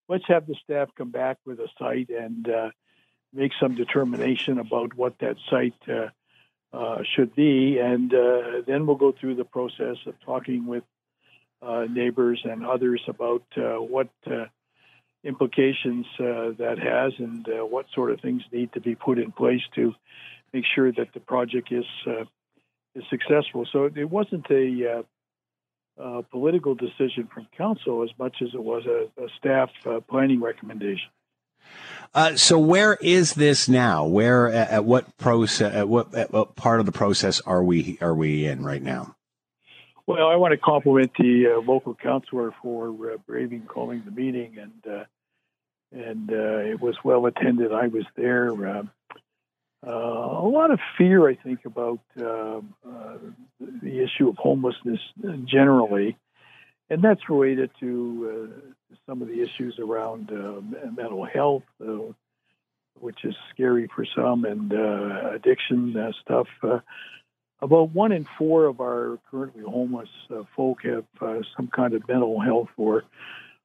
[0.07, 2.69] let's have the staff come back with a site and uh,
[3.33, 6.09] make some determination about what that site uh,
[6.73, 10.83] uh, should be, and uh, then we'll go through the process of talking with
[11.61, 14.09] uh, neighbors and others about uh, what
[15.23, 19.93] implications that has and what sort of things need to be put in place to
[20.53, 21.85] make sure that the project is
[22.93, 23.65] is successful.
[23.71, 25.03] So it wasn't a
[26.01, 30.41] uh, political decision from council as much as it was a, a staff uh, planning
[30.41, 31.09] recommendation.
[32.13, 34.05] Uh, so where is this now?
[34.05, 35.73] Where at, at what process?
[35.73, 39.15] At what, at what part of the process are we are we in right now?
[40.07, 44.57] Well, I want to compliment the uh, local councilor for uh, braving calling the meeting,
[44.59, 45.03] and uh,
[45.91, 47.73] and uh, it was well attended.
[47.73, 48.53] I was there.
[49.85, 52.73] Uh, uh, a lot of fear, I think, about um,
[53.59, 54.99] the issue of homelessness
[55.45, 56.17] generally,
[56.89, 58.63] and that's related to
[59.05, 60.31] some of the issues around
[60.95, 61.63] mental health,
[62.99, 66.47] which is scary for some, and addiction stuff
[67.61, 72.07] about one in four of our currently homeless uh, folk have uh, some kind of
[72.07, 73.03] mental health or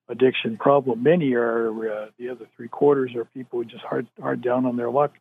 [0.09, 1.03] addiction problem.
[1.03, 4.77] Many are uh, the other three quarters are people who just hard hard down on
[4.77, 5.13] their luck.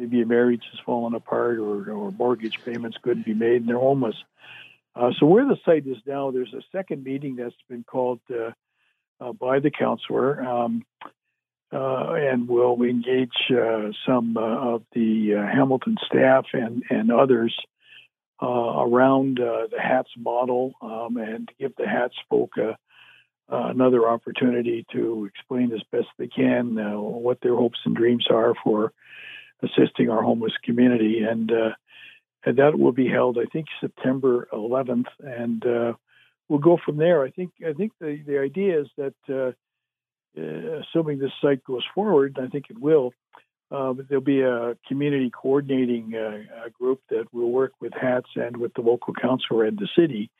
[0.00, 3.78] Maybe a marriage has fallen apart, or, or mortgage payments couldn't be made, and they're
[3.78, 4.16] homeless.
[4.96, 8.52] Uh, so where the site is now, there's a second meeting that's been called uh,
[9.20, 10.86] uh, by the counselor, um,
[11.70, 13.52] and we'll engage
[14.06, 17.54] some of the Hamilton staff and and others
[18.42, 22.72] uh, around uh, the HATS model um, and give the HATS folk uh,
[23.48, 28.92] another opportunity to explain as best they can what their hopes and dreams are for
[29.62, 31.22] assisting our homeless community.
[31.28, 31.50] And,
[32.44, 35.08] and that will be held, I think, September 11th.
[35.20, 35.62] And
[36.48, 37.22] we'll go from there.
[37.22, 39.52] I think I think the, the idea is that uh,
[40.80, 43.12] assuming this site goes forward, I think it will,
[43.70, 48.74] uh, there'll be a community coordinating uh, group that will work with HATS and with
[48.74, 50.30] the local council and the city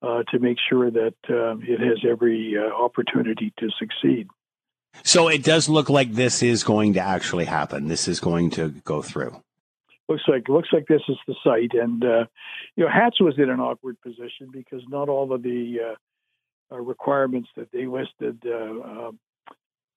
[0.00, 4.28] uh, to make sure that it has every uh, opportunity to succeed.
[5.04, 7.88] So it does look like this is going to actually happen.
[7.88, 9.40] This is going to go through.
[10.08, 12.24] Looks like looks like this is the site, and uh,
[12.76, 15.96] you know, HATS was in an awkward position because not all of the
[16.72, 19.18] uh, requirements that they listed um,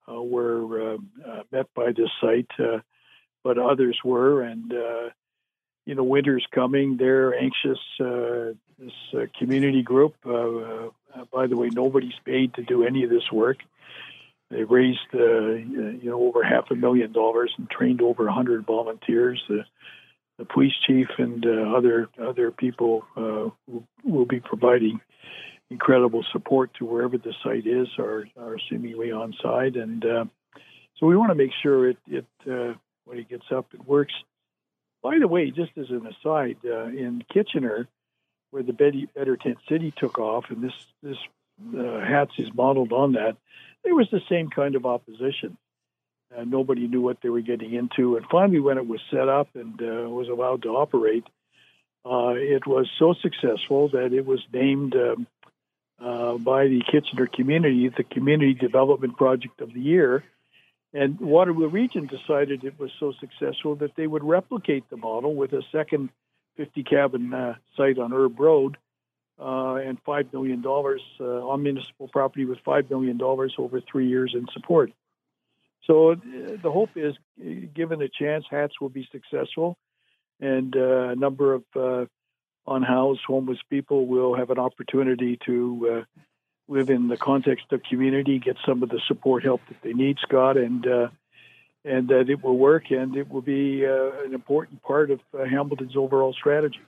[0.07, 2.51] uh, were uh, uh, met by this site,
[3.43, 4.41] but others were.
[4.41, 4.73] And,
[5.85, 6.97] you know, winter's coming.
[6.97, 7.79] They're anxious.
[7.97, 13.59] this community group, by the way, nobody's paid to do any of this work.
[14.51, 19.43] They raised, you know, over half a million dollars and trained over a hundred volunteers.
[19.49, 19.65] The,
[20.37, 23.49] the police chief and uh, other other people uh,
[24.03, 24.99] will be providing
[25.69, 29.75] incredible support to wherever the site is are, are seemingly on site.
[29.75, 30.25] And uh,
[30.97, 32.73] so we want to make sure it, it uh,
[33.05, 34.13] when it gets up, it works.
[35.01, 37.87] By the way, just as an aside, uh, in Kitchener,
[38.51, 40.73] where the Better Tent City took off, and this
[41.03, 41.17] this
[41.77, 43.37] uh, hats is modeled on that,
[43.86, 45.57] there was the same kind of opposition.
[46.36, 49.47] Uh, nobody knew what they were getting into, and finally, when it was set up
[49.55, 51.23] and uh, was allowed to operate,
[52.03, 55.27] uh, it was so successful that it was named um,
[56.03, 60.23] uh, by the Kitchener community, the Community Development Project of the Year.
[60.93, 65.53] And Waterloo Region decided it was so successful that they would replicate the model with
[65.53, 66.09] a second
[66.57, 68.77] 50 cabin uh, site on Erb Road
[69.39, 74.47] uh, and $5 million uh, on municipal property with $5 million over three years in
[74.53, 74.91] support.
[75.86, 76.15] So uh,
[76.61, 77.15] the hope is,
[77.73, 79.77] given a chance, HATS will be successful,
[80.39, 82.09] and uh, a number of
[82.67, 86.21] unhoused homeless people will have an opportunity to uh,
[86.67, 90.17] live in the context of community, get some of the support help that they need,
[90.21, 91.07] Scott, and uh,
[91.83, 95.45] and that it will work and it will be uh, an important part of uh,
[95.45, 96.79] Hamilton's overall strategy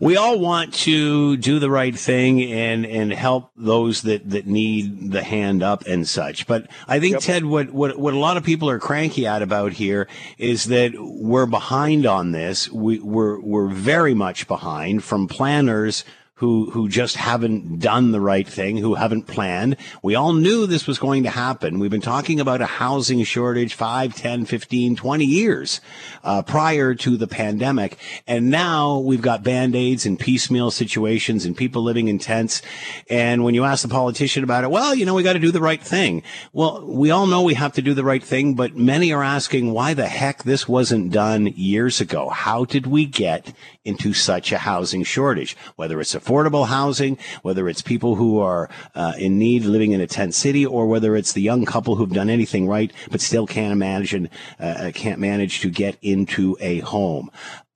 [0.00, 5.12] we all want to do the right thing and and help those that that need
[5.12, 6.46] the hand up and such.
[6.46, 7.22] But I think yep.
[7.22, 10.08] Ted, what what what a lot of people are cranky at about here
[10.38, 12.70] is that we're behind on this.
[12.70, 16.04] We we're we're very much behind from planners
[16.38, 19.76] who who just haven't done the right thing, who haven't planned.
[20.02, 21.78] We all knew this was going to happen.
[21.78, 25.80] We've been talking about a housing shortage 5, 10, 15, 20 years
[26.24, 27.98] uh, prior to the pandemic.
[28.26, 32.62] And now we've got band-aids and piecemeal situations and people living in tents.
[33.08, 35.52] And when you ask the politician about it, well, you know, we got to do
[35.52, 36.24] the right thing.
[36.52, 39.72] Well, we all know we have to do the right thing, but many are asking
[39.72, 42.28] why the heck this wasn't done years ago.
[42.28, 43.52] How did we get
[43.84, 45.56] into such a housing shortage?
[45.76, 50.00] Whether it's a affordable housing, whether it's people who are uh, in need living in
[50.00, 53.46] a tent city, or whether it's the young couple who've done anything right but still
[53.46, 57.30] can't imagine, uh, uh, can't manage to get into a home.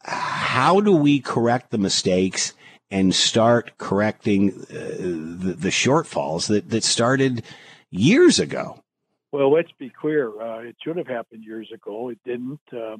[0.05, 2.55] How do we correct the mistakes
[2.91, 7.43] and start correcting uh, the, the shortfalls that, that started
[7.91, 8.83] years ago?
[9.31, 10.29] Well, let's be clear.
[10.41, 12.09] Uh, it should have happened years ago.
[12.09, 12.61] It didn't.
[12.73, 12.97] Uh,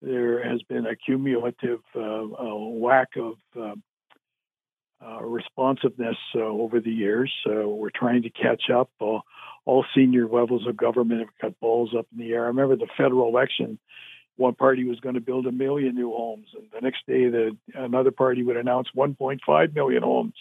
[0.00, 2.22] there has been a cumulative uh,
[2.54, 3.82] lack of um,
[5.04, 7.32] uh, responsiveness uh, over the years.
[7.44, 8.90] So we're trying to catch up.
[9.00, 12.44] all senior levels of government have got balls up in the air.
[12.44, 13.78] I remember the federal election.
[14.36, 17.56] One party was going to build a million new homes, and the next day, the
[17.74, 20.34] another party would announce 1.5 million homes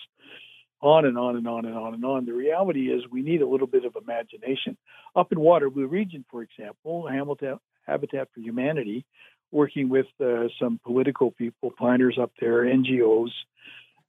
[0.81, 2.25] on and on and on and on and on.
[2.25, 4.77] The reality is we need a little bit of imagination.
[5.15, 9.05] Up in Waterloo Region, for example, Hamilton Habitat for Humanity,
[9.51, 13.31] working with uh, some political people, planners up there, NGOs,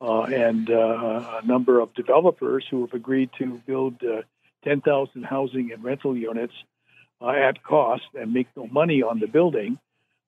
[0.01, 4.23] uh, and uh, a number of developers who have agreed to build uh,
[4.65, 6.55] 10,000 housing and rental units
[7.21, 9.79] uh, at cost and make no money on the building.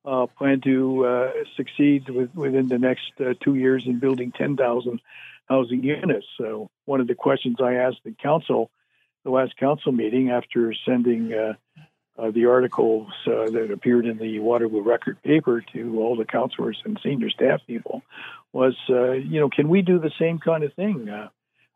[0.03, 4.99] Uh, plan to succeed with, within the next two years in building 10,000
[5.47, 6.27] housing units.
[6.39, 8.71] So one of the questions I asked the council,
[9.25, 11.35] the last council meeting, after sending
[12.21, 16.81] uh, the articles uh, that appeared in the Waterloo Record paper to all the councilors
[16.85, 18.03] and senior staff people,
[18.53, 21.09] was uh, you know can we do the same kind of thing?
[21.09, 21.29] Uh,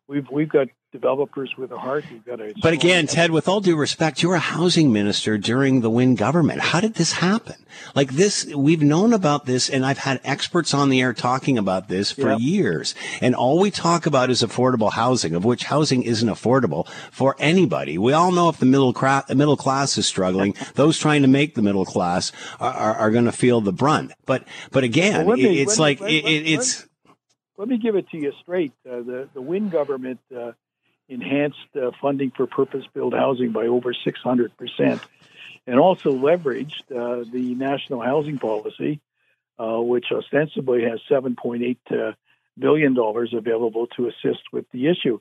[0.08, 2.04] we've we've got developers with a heart.
[2.08, 2.54] We've got a.
[2.62, 6.14] But again, Ted, with all due respect, you were a housing minister during the Wynne
[6.14, 6.60] government.
[6.60, 7.56] How did this happen?
[7.96, 11.88] Like this, we've known about this, and I've had experts on the air talking about
[11.88, 12.38] this for yep.
[12.40, 12.94] years.
[13.20, 17.98] And all we talk about is affordable housing, of which housing isn't affordable for anybody.
[17.98, 21.56] We all know if the middle, cra- middle class is struggling, those trying to make
[21.56, 22.30] the middle class
[22.60, 24.12] are, are, are going to feel the brunt.
[24.26, 26.86] But but again, well, me, it's like it, it's.
[27.56, 28.72] Let me give it to you straight.
[28.88, 30.20] Uh, the the Wynne government.
[30.34, 30.52] Uh,
[31.08, 35.00] enhanced uh, funding for purpose-built housing by over 600 percent,
[35.66, 39.00] and also leveraged uh, the national housing policy,
[39.58, 42.12] uh, which ostensibly has 7.8 uh,
[42.58, 45.20] billion dollars available to assist with the issue.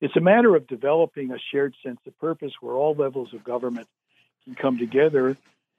[0.00, 3.88] It's a matter of developing a shared sense of purpose where all levels of government
[4.44, 5.36] can come together.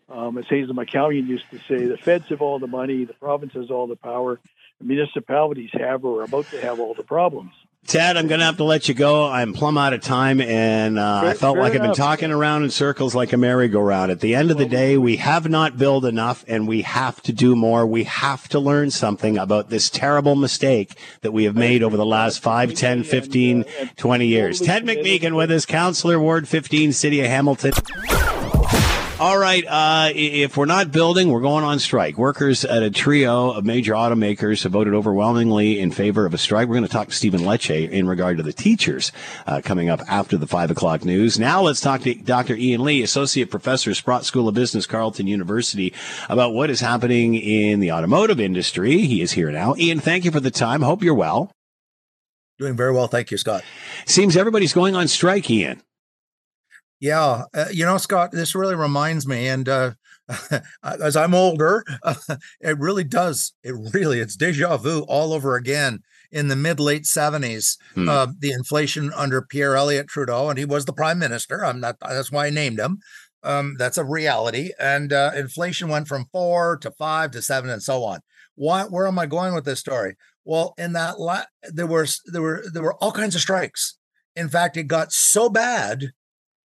[0.07, 3.53] Um, as Hazel McCallion used to say, the feds have all the money, the province
[3.53, 4.39] has all the power,
[4.79, 7.53] the municipalities have or are about to have all the problems.
[7.87, 9.27] Ted, I'm going to have to let you go.
[9.27, 12.63] I'm plumb out of time, and uh, fair, I felt like I've been talking around
[12.63, 14.11] in circles like a merry-go-round.
[14.11, 17.31] At the end of the day, we have not built enough, and we have to
[17.31, 17.85] do more.
[17.85, 22.05] We have to learn something about this terrible mistake that we have made over the
[22.05, 23.65] last 5, 10, 15,
[23.95, 24.59] 20 years.
[24.59, 27.73] Ted McMeekin with us, Councillor Ward 15, City of Hamilton.
[29.17, 29.63] All right.
[29.65, 32.17] Uh, if we're not building, we're going on strike.
[32.17, 36.67] Workers at a trio of major automakers have voted overwhelmingly in favor of a strike.
[36.67, 39.13] We're going to talk to Stephen Lecce in regard to the teachers
[39.47, 41.39] uh, coming up after the five o'clock news.
[41.39, 42.55] Now let's talk to Dr.
[42.55, 45.93] Ian Lee, Associate Professor, Sprott School of Business, Carleton University,
[46.27, 48.97] about what is happening in the automotive industry.
[49.03, 49.75] He is here now.
[49.77, 50.81] Ian, thank you for the time.
[50.81, 51.51] Hope you're well.
[52.59, 53.07] Doing very well.
[53.07, 53.63] Thank you, Scott.
[54.05, 55.81] Seems everybody's going on strike, Ian.
[56.99, 59.91] Yeah, uh, you know, Scott, this really reminds me, and uh,
[60.83, 62.15] as I'm older, uh,
[62.61, 63.53] it really does.
[63.63, 65.99] It really, it's deja vu all over again.
[66.31, 68.09] In the mid late 70s, hmm.
[68.09, 71.63] Uh, the inflation under Pierre Elliott Trudeau, and he was the prime minister.
[71.63, 71.97] I'm not.
[72.01, 72.99] That's why I named him.
[73.43, 74.71] Um, that's a reality.
[74.79, 78.19] And uh, inflation went from four to five to seven, and so on.
[78.55, 78.83] Why?
[78.83, 80.15] Where am I going with this story?
[80.43, 83.97] Well, in that la- there were there were there were all kinds of strikes.
[84.35, 86.11] In fact, it got so bad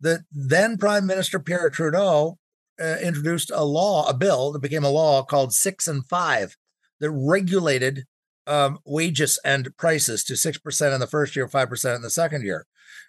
[0.01, 2.39] that then Prime Minister Pierre Trudeau
[2.81, 6.57] uh, introduced a law, a bill that became a law called Six and Five
[7.01, 8.05] that regulated
[8.47, 12.67] um, wages and prices to 6% in the first year, 5% in the second year,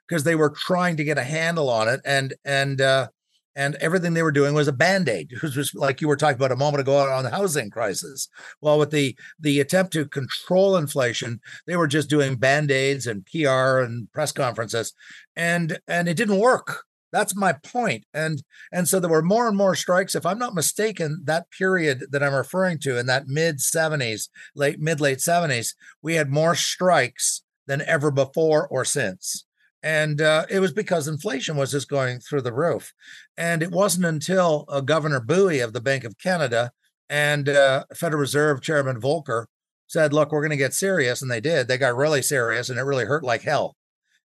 [0.08, 2.02] because they were trying to get a handle on it.
[2.06, 3.08] And, and, uh,
[3.56, 6.36] and everything they were doing was a band-aid it was just like you were talking
[6.36, 8.28] about a moment ago on the housing crisis.
[8.62, 13.80] Well with the the attempt to control inflation they were just doing band-aids and pr
[13.80, 14.94] and press conferences
[15.36, 16.84] and and it didn't work.
[17.12, 18.42] That's my point and
[18.72, 20.16] and so there were more and more strikes.
[20.16, 24.80] If i'm not mistaken that period that i'm referring to in that mid 70s late
[24.80, 29.46] mid late 70s we had more strikes than ever before or since
[29.84, 32.94] and uh, it was because inflation was just going through the roof.
[33.38, 36.72] And it wasn't until uh, governor Bouey of the bank of canada
[37.10, 39.46] and uh, federal reserve chairman volcker
[39.88, 41.68] said look we're going to get serious and they did.
[41.68, 43.76] They got really serious and it really hurt like hell.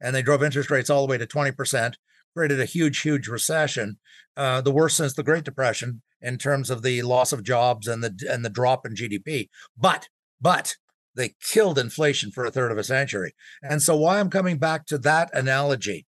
[0.01, 1.95] And they drove interest rates all the way to 20%,
[2.35, 3.99] created a huge, huge recession,
[4.37, 8.03] uh, the worst since the Great Depression in terms of the loss of jobs and
[8.03, 9.49] the and the drop in GDP.
[9.77, 10.09] But
[10.41, 10.75] but
[11.15, 13.35] they killed inflation for a third of a century.
[13.63, 16.07] And so why I'm coming back to that analogy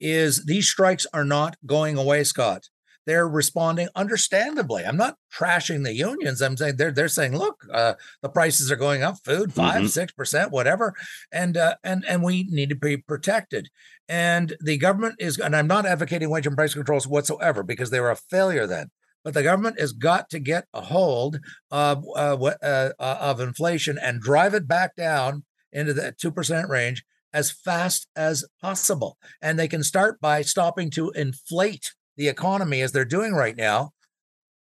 [0.00, 2.68] is these strikes are not going away, Scott.
[3.04, 4.84] they're responding understandably.
[4.84, 6.40] I'm not trashing the unions.
[6.40, 9.88] I'm saying they're they're saying, look, uh, the prices are going up, food 5 Mhm.
[9.88, 10.94] six percent, whatever,
[11.32, 13.70] and uh, and and we need to be protected.
[14.08, 17.98] And the government is, and I'm not advocating wage and price controls whatsoever because they
[17.98, 18.90] were a failure then.
[19.24, 21.38] But the government has got to get a hold
[21.70, 26.68] of uh, uh, uh, of inflation and drive it back down into the two percent
[26.68, 29.16] range as fast as possible.
[29.40, 33.92] And they can start by stopping to inflate the economy as they're doing right now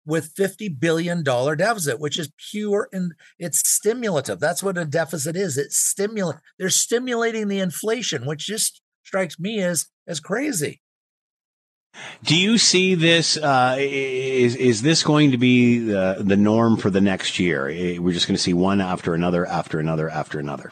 [0.06, 4.40] with 50 billion dollar deficit which is pure and it's stimulative.
[4.40, 5.58] That's what a deficit is.
[5.58, 10.82] It's stimulate they're stimulating the inflation which just strikes me as as crazy
[12.24, 13.38] Do you see this?
[13.38, 17.66] Uh, is is this going to be the the norm for the next year?
[18.00, 20.72] We're just going to see one after another, after another, after another.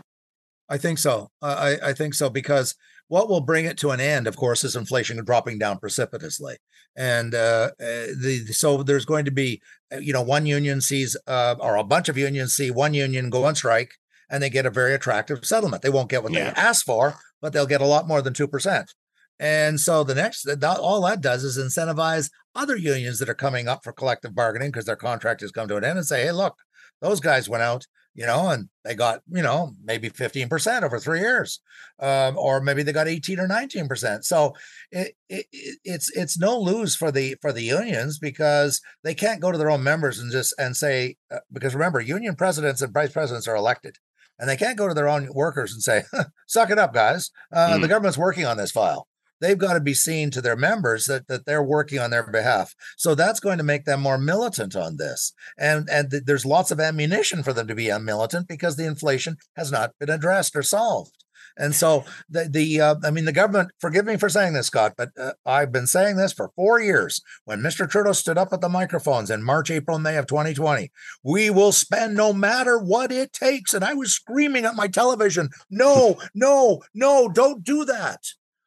[0.70, 1.30] I think so.
[1.42, 1.52] I,
[1.82, 2.76] I- I think so because
[3.08, 6.58] what will bring it to an end, of course, is inflation dropping down precipitously,
[6.96, 9.62] and uh, uh, the so there's going to be,
[9.92, 13.32] uh, you know, one union sees uh, or a bunch of unions see one union
[13.32, 13.94] go on strike,
[14.30, 15.82] and they get a very attractive settlement.
[15.82, 16.52] They won't get what Yeah.
[16.54, 18.94] they asked for, but they'll get a lot more than two percent.
[19.40, 23.68] And so the next, that, all that does is incentivize other unions that are coming
[23.68, 26.32] up for collective bargaining because their contract has come to an end and say, hey,
[26.32, 26.56] look,
[27.02, 31.20] those guys went out, you know, and they got, you know, maybe 15% over three
[31.22, 31.62] years,
[32.00, 34.26] um, or maybe they got 18 or 19%.
[34.26, 34.56] So
[34.92, 39.40] it, it, it- it's, it's no lose for the, for the unions because they can't
[39.40, 42.94] go to their own members and just, and say, uh, because remember, union presidents and
[42.94, 43.96] vice presidents are elected.
[44.38, 46.04] And they can't go to their own workers and say,
[46.48, 47.30] suck it up, guys.
[47.54, 47.90] Uh, The Mm.
[47.90, 49.08] government's working on this file
[49.40, 52.76] they've got to be seen to their members that, that they're working on their behalf.
[52.98, 55.34] So that's going to make them more militant on this.
[55.58, 59.38] And and th- there's lots of ammunition for them to be militant because the inflation
[59.56, 61.20] has not been addressed or solved.
[61.60, 63.72] And so the the uh, I mean the government.
[63.80, 67.22] Forgive me for saying this, Scott, but uh, I've been saying this for four years.
[67.46, 67.90] When Mr.
[67.90, 70.90] Trudeau stood up at the microphones in March, April, May of 2020,
[71.24, 73.74] we will spend no matter what it takes.
[73.74, 77.28] And I was screaming at my television, "No, no, no!
[77.28, 78.24] Don't do that!"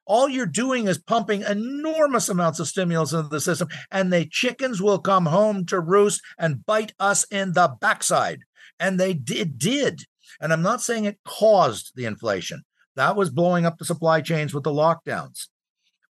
[0.06, 4.82] All you're doing is pumping enormous amounts of stimulus into the system, and the chickens
[4.82, 8.40] will come home to roost and bite us in the backside.
[8.78, 10.02] And they did, did.
[10.40, 12.62] And I'm not saying it caused the inflation.
[12.96, 15.46] That was blowing up the supply chains with the lockdowns.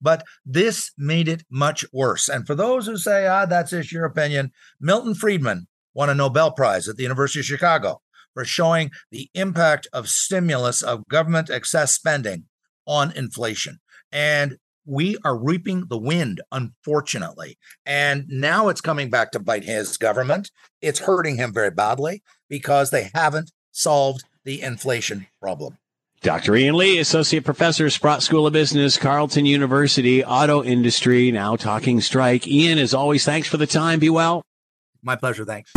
[0.01, 2.29] But this made it much worse.
[2.29, 6.51] And for those who say, ah, that's just your opinion, Milton Friedman won a Nobel
[6.51, 8.01] Prize at the University of Chicago
[8.35, 12.47] for showing the impact of stimulus of government excess spending
[12.87, 13.79] on inflation.
[14.13, 17.57] And we are reaping the wind, unfortunately.
[17.87, 20.51] And now it's coming back to bite his government.
[20.81, 25.79] It's hurting him very badly because they haven't solved the inflation problem.
[26.21, 26.55] Dr.
[26.55, 32.47] Ian Lee, Associate Professor, Sprott School of Business, Carleton University, Auto Industry, now talking strike.
[32.47, 33.99] Ian, as always, thanks for the time.
[33.99, 34.45] Be well.
[35.03, 35.45] My pleasure.
[35.45, 35.73] Thanks.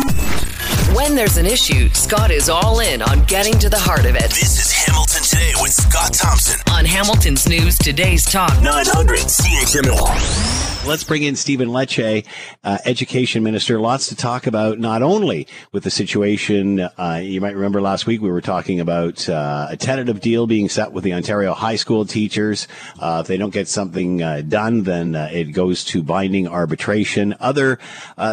[0.94, 4.30] When there's an issue, Scott is all in on getting to the heart of it.
[4.30, 6.60] This is Hamilton Today with Scott Thompson.
[6.70, 8.62] On Hamilton's News Today's Talk.
[8.62, 10.65] 900 CHML.
[10.86, 12.24] Let's bring in Stephen Lecce,
[12.62, 13.80] uh, Education Minister.
[13.80, 16.78] Lots to talk about, not only with the situation.
[16.78, 20.68] Uh, you might remember last week we were talking about uh, a tentative deal being
[20.68, 22.68] set with the Ontario high school teachers.
[23.00, 27.34] Uh, if they don't get something uh, done, then uh, it goes to binding arbitration.
[27.40, 27.80] Other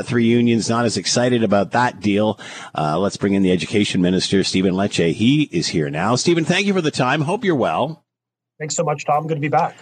[0.04, 2.40] three unions not as excited about that deal.
[2.76, 5.12] Let's bring in the Education Minister, Stephen Lecce.
[5.14, 6.16] He is here now.
[6.16, 7.22] Stephen, thank you for the time.
[7.22, 8.06] Hope you're well.
[8.60, 9.26] Thanks so much, Tom.
[9.26, 9.76] Good to be back.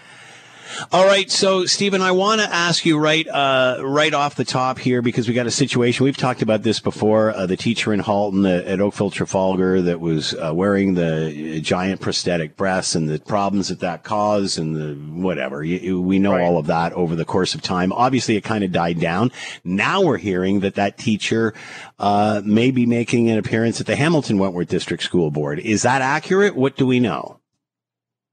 [0.92, 4.80] All right, so Stephen, I want to ask you right, uh, right off the top
[4.80, 6.04] here because we got a situation.
[6.04, 7.32] We've talked about this before.
[7.32, 12.02] Uh, the teacher in Halton uh, at Oakville Trafalgar that was uh, wearing the giant
[12.02, 15.64] prosthetic breasts and the problems that that caused and the whatever.
[15.64, 17.92] You, we know all of that over the course of time.
[17.92, 19.32] Obviously, it kind of died down.
[19.64, 21.54] Now we're hearing that that teacher
[22.00, 25.60] uh, may be making an appearance at the Hamilton Wentworth District School Board.
[25.60, 26.56] Is that accurate?
[26.56, 27.41] What do we know?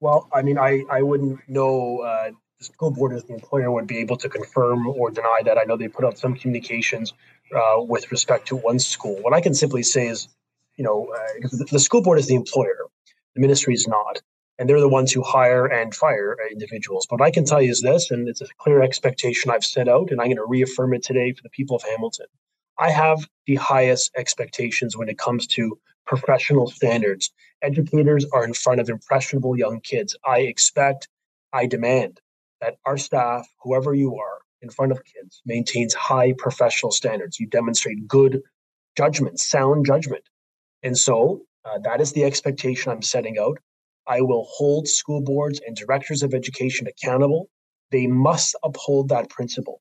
[0.01, 2.01] Well, I mean, I, I wouldn't know.
[2.01, 5.59] Uh, the school board as the employer would be able to confirm or deny that.
[5.59, 7.15] I know they put out some communications
[7.55, 9.17] uh, with respect to one school.
[9.23, 10.29] What I can simply say is,
[10.77, 12.87] you know, uh, the, school board is the employer,
[13.35, 14.21] the ministry is not,
[14.59, 17.07] and they're the ones who hire and fire individuals.
[17.09, 19.89] But what I can tell you is this, and it's a clear expectation I've set
[19.89, 22.27] out, and I'm going to reaffirm it today for the people of Hamilton.
[22.79, 25.79] I have the highest expectations when it comes to
[26.09, 27.31] professional standards.
[27.63, 30.17] Educators are in front of impressionable young kids.
[30.27, 31.07] I expect,
[31.53, 32.21] I demand
[32.61, 37.39] that our staff, whoever you are, in front of kids, maintains high professional standards.
[37.39, 38.41] You demonstrate good
[38.97, 40.25] judgment, sound judgment.
[40.83, 43.59] And so uh, that is the expectation I'm setting out.
[44.09, 47.51] I will hold school boards and directors of education accountable.
[47.93, 49.81] They must uphold that principle.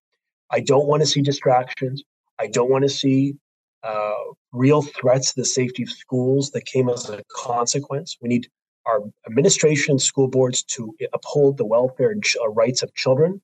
[0.51, 2.03] I don't want to see distractions.
[2.37, 3.35] I don't want to see
[3.83, 4.13] uh,
[4.51, 8.17] real threats to the safety of schools that came as a consequence.
[8.21, 8.47] We need
[8.85, 13.41] our administration school boards to uphold the welfare and ch- uh, rights of children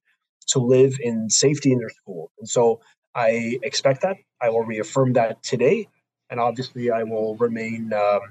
[0.47, 2.31] to live in safety in their school.
[2.39, 2.81] And so
[3.15, 4.17] I expect that.
[4.41, 5.87] I will reaffirm that today.
[6.29, 8.21] And obviously, I will remain, um,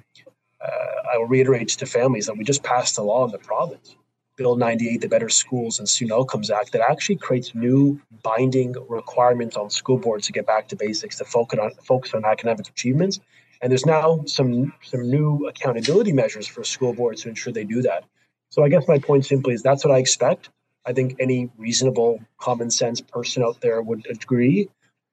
[0.60, 3.94] uh, I will reiterate to families that we just passed a law in the province,
[4.36, 9.56] Bill 98, the Better Schools and Student Outcomes Act, that actually creates new binding requirements
[9.56, 13.20] on school boards to get back to basics, to focus on, focus on academic achievements.
[13.60, 17.82] And there's now some, some new accountability measures for school boards to ensure they do
[17.82, 18.04] that.
[18.48, 20.50] So I guess my point simply is that's what I expect.
[20.84, 24.68] I think any reasonable, common sense person out there would agree.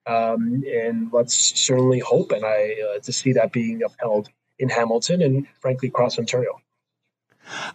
[0.06, 5.22] Um, and let's certainly hope and I uh, to see that being upheld in Hamilton
[5.22, 6.60] and frankly across Ontario.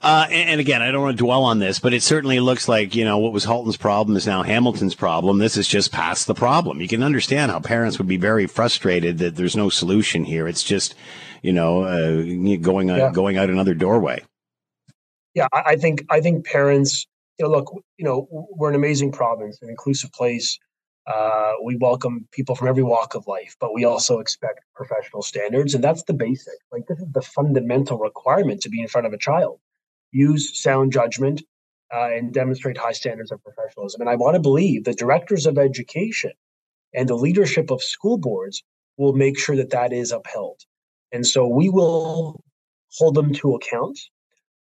[0.01, 2.67] Uh, and, and, again, I don't want to dwell on this, but it certainly looks
[2.67, 5.39] like, you know, what was Halton's problem is now Hamilton's problem.
[5.39, 6.82] This is just past the problem.
[6.82, 10.47] You can understand how parents would be very frustrated that there's no solution here.
[10.47, 10.95] It's just,
[11.41, 13.11] you know, uh, going, yeah.
[13.11, 14.23] going out another doorway.
[15.34, 17.07] Yeah, I think, I think parents,
[17.38, 20.57] you know, look, you know, we're an amazing province, an inclusive place.
[21.07, 25.76] Uh, we welcome people from every walk of life, but we also expect professional standards,
[25.76, 26.55] and that's the basic.
[26.71, 29.59] Like this is the fundamental requirement to be in front of a child.
[30.16, 31.43] Use sound judgment
[31.93, 33.99] uh, and demonstrate high standards of professionalism.
[33.99, 36.32] And I want to believe the directors of education
[36.93, 38.63] and the leadership of school boards
[38.97, 40.61] will make sure that that is upheld.
[41.11, 42.41] And so we will
[42.97, 43.99] hold them to account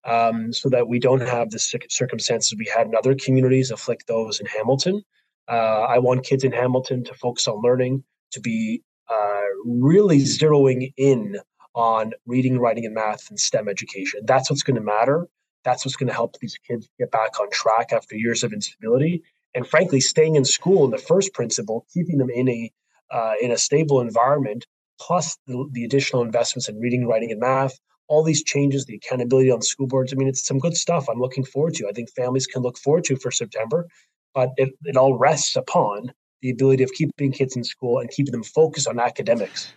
[0.06, 4.39] um, so that we don't have the circumstances we had in other communities afflict those
[4.39, 5.04] in Hamilton.
[5.47, 10.93] Uh, I want kids in Hamilton to focus on learning, to be uh, really zeroing
[10.97, 11.38] in
[11.76, 14.22] on reading, writing, and math and STEM education.
[14.26, 15.28] That's what's going to matter.
[15.64, 19.24] That's what's going to help these kids get back on track after years of instability.
[19.55, 22.72] And frankly, staying in school in the first principle, keeping them in a
[23.11, 24.66] uh, in a stable environment,
[24.99, 29.51] plus the, the additional investments in reading, writing, and math, all these changes, the accountability
[29.51, 30.11] on school boards.
[30.11, 31.07] I mean, it's some good stuff.
[31.07, 31.88] I'm looking forward to.
[31.88, 33.88] I think families can look forward to for September
[34.34, 36.11] but it, it all rests upon
[36.41, 39.72] the ability of keeping kids in school and keeping them focused on academics.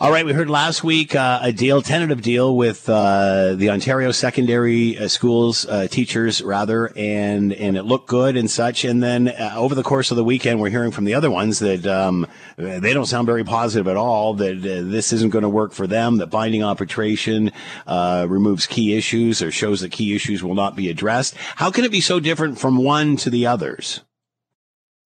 [0.00, 4.10] All right, we heard last week uh, a deal, tentative deal with uh, the Ontario
[4.10, 8.84] secondary uh, schools uh, teachers, rather, and and it looked good and such.
[8.84, 11.60] And then uh, over the course of the weekend, we're hearing from the other ones
[11.60, 12.26] that um,
[12.56, 14.34] they don't sound very positive at all.
[14.34, 16.16] That uh, this isn't going to work for them.
[16.16, 17.52] That binding arbitration
[17.86, 21.36] removes key issues or shows that key issues will not be addressed.
[21.36, 24.00] How can it be so different from one to the others?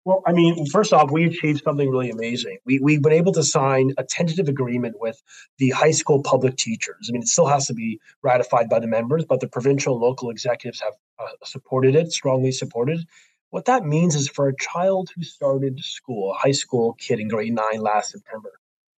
[0.09, 2.56] Well, I mean, first off, we achieved something really amazing.
[2.64, 5.22] We, we've been able to sign a tentative agreement with
[5.59, 7.11] the high school public teachers.
[7.11, 10.02] I mean, it still has to be ratified by the members, but the provincial and
[10.02, 13.04] local executives have uh, supported it, strongly supported.
[13.50, 17.28] What that means is for a child who started school, a high school kid in
[17.28, 18.52] grade nine last September,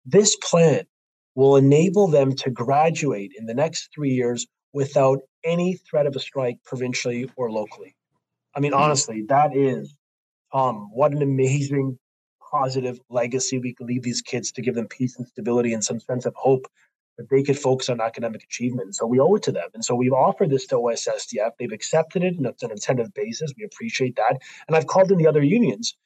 [0.07, 0.87] this plan
[1.35, 6.21] will enable them to graduate in the next three years without any threat of a
[6.21, 7.97] strike provincially or locally.
[8.55, 9.97] I mean, honestly, that is
[10.53, 11.99] um, what an amazing
[12.51, 16.01] positive legacy we can leave these kids to give them peace and stability and some
[16.01, 16.67] sense of hope
[17.17, 18.95] that they could focus on academic achievement.
[18.95, 19.69] So we owe it to them.
[19.75, 21.51] And so we've offered this to OSSTF.
[21.59, 23.53] They've accepted it and it's an incentive basis.
[23.57, 24.39] We appreciate that.
[24.67, 25.97] And I've called in the other unions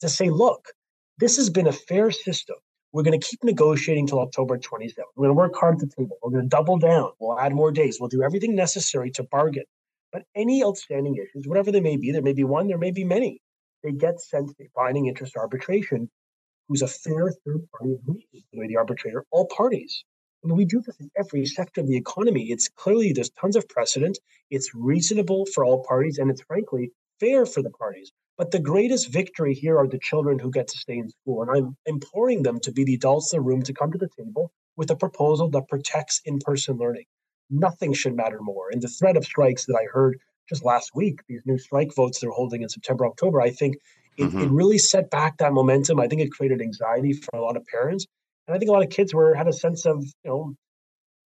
[0.00, 0.72] to say, look,
[1.18, 2.56] this has been a fair system.
[2.92, 4.96] We're going to keep negotiating till October 27th.
[5.16, 6.16] We're going to work hard at the table.
[6.22, 7.10] We're going to double down.
[7.18, 7.98] We'll add more days.
[8.00, 9.64] We'll do everything necessary to bargain.
[10.12, 13.04] But any outstanding issues, whatever they may be, there may be one, there may be
[13.04, 13.40] many
[13.84, 16.10] they get sent a binding interest arbitration,
[16.68, 20.04] who's a fair third party agreement the the arbitrator, all parties.
[20.42, 22.50] I mean, we do this in every sector of the economy.
[22.50, 24.18] It's clearly there's tons of precedent.
[24.50, 28.10] It's reasonable for all parties, and it's frankly fair for the parties.
[28.36, 31.42] But the greatest victory here are the children who get to stay in school.
[31.42, 34.08] And I'm imploring them to be the adults in the room to come to the
[34.18, 37.04] table with a proposal that protects in person learning.
[37.48, 38.70] Nothing should matter more.
[38.72, 40.18] And the threat of strikes that I heard
[40.48, 43.76] just last week, these new strike votes they're holding in September, October, I think
[44.16, 44.40] it, mm-hmm.
[44.40, 46.00] it really set back that momentum.
[46.00, 48.06] I think it created anxiety for a lot of parents.
[48.46, 50.54] And I think a lot of kids were had a sense of, you know,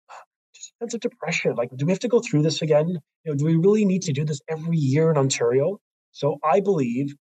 [0.54, 1.54] just a sense of depression.
[1.54, 2.88] Like, do we have to go through this again?
[3.24, 5.78] You know, do we really need to do this every year in Ontario?
[6.12, 7.14] So I believe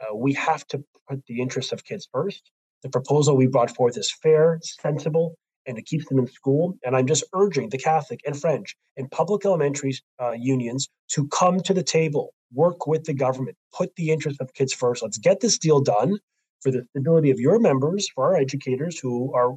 [0.00, 2.50] uh, we have to put the interests of kids first.
[2.82, 5.36] The proposal we brought forth is fair, sensible,
[5.68, 6.76] and it keeps them in school.
[6.84, 11.60] And I'm just urging the Catholic and French and public elementary uh, unions to come
[11.60, 15.02] to the table, work with the government, put the interest of kids first.
[15.02, 16.18] Let's get this deal done
[16.62, 19.54] for the stability of your members, for our educators who are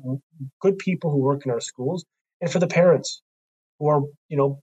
[0.59, 2.05] good people who work in our schools,
[2.41, 3.21] and for the parents
[3.79, 4.61] who are, you know,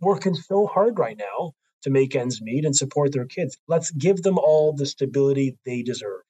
[0.00, 3.56] working so hard right now to make ends meet and support their kids.
[3.68, 6.22] Let's give them all the stability they deserve.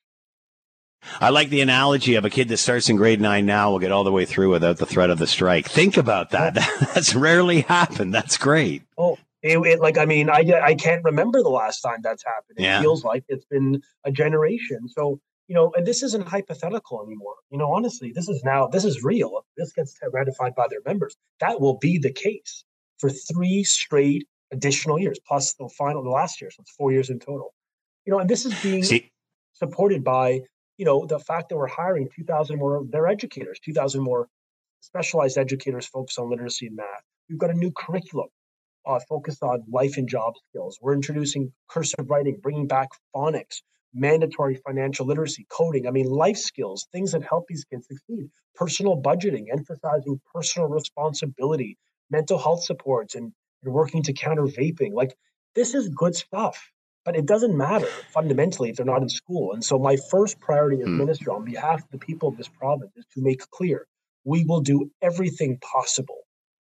[1.20, 3.92] I like the analogy of a kid that starts in grade nine now will get
[3.92, 5.68] all the way through without the threat of the strike.
[5.68, 6.54] Think about that.
[6.94, 8.14] That's rarely happened.
[8.14, 8.82] That's great.
[8.98, 12.58] Oh, it, it, like I mean, I I can't remember the last time that's happened.
[12.58, 12.80] It Yeah.
[12.80, 14.88] feels like it's been a generation.
[14.88, 17.34] So you know, and this isn't hypothetical anymore.
[17.50, 19.38] You know, honestly, this is now this is real.
[19.38, 22.64] If this gets ratified by their members, that will be the case
[22.98, 26.50] for three straight additional years, plus the final the last year.
[26.50, 27.52] So it's four years in total.
[28.06, 29.10] You know, and this is being See-
[29.52, 30.40] supported by
[30.76, 34.28] you know the fact that we're hiring 2,000 more their educators, 2,000 more
[34.80, 37.04] specialized educators focused on literacy and math.
[37.28, 38.28] We've got a new curriculum
[38.86, 40.78] uh, focused on life and job skills.
[40.80, 43.62] We're introducing cursive writing, bringing back phonics,
[43.94, 45.86] mandatory financial literacy, coding.
[45.86, 48.28] I mean, life skills, things that help these kids succeed.
[48.54, 51.78] Personal budgeting, emphasizing personal responsibility,
[52.10, 54.92] mental health supports, and, and working to counter vaping.
[54.92, 55.16] Like,
[55.54, 56.70] this is good stuff.
[57.04, 59.52] But it doesn't matter fundamentally if they're not in school.
[59.52, 60.98] And so, my first priority as hmm.
[60.98, 63.86] minister on behalf of the people of this province is to make clear
[64.24, 66.20] we will do everything possible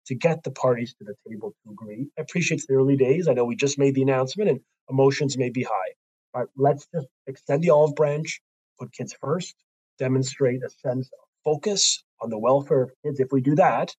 [0.07, 2.09] to get the parties to the table to agree.
[2.19, 3.29] I appreciate the early days.
[3.29, 5.93] I know we just made the announcement and emotions may be high,
[6.33, 8.41] but let's just extend the olive branch,
[8.79, 9.55] put kids first,
[9.99, 13.21] demonstrate a sense of focus on the welfare of kids.
[13.21, 13.95] If we do that,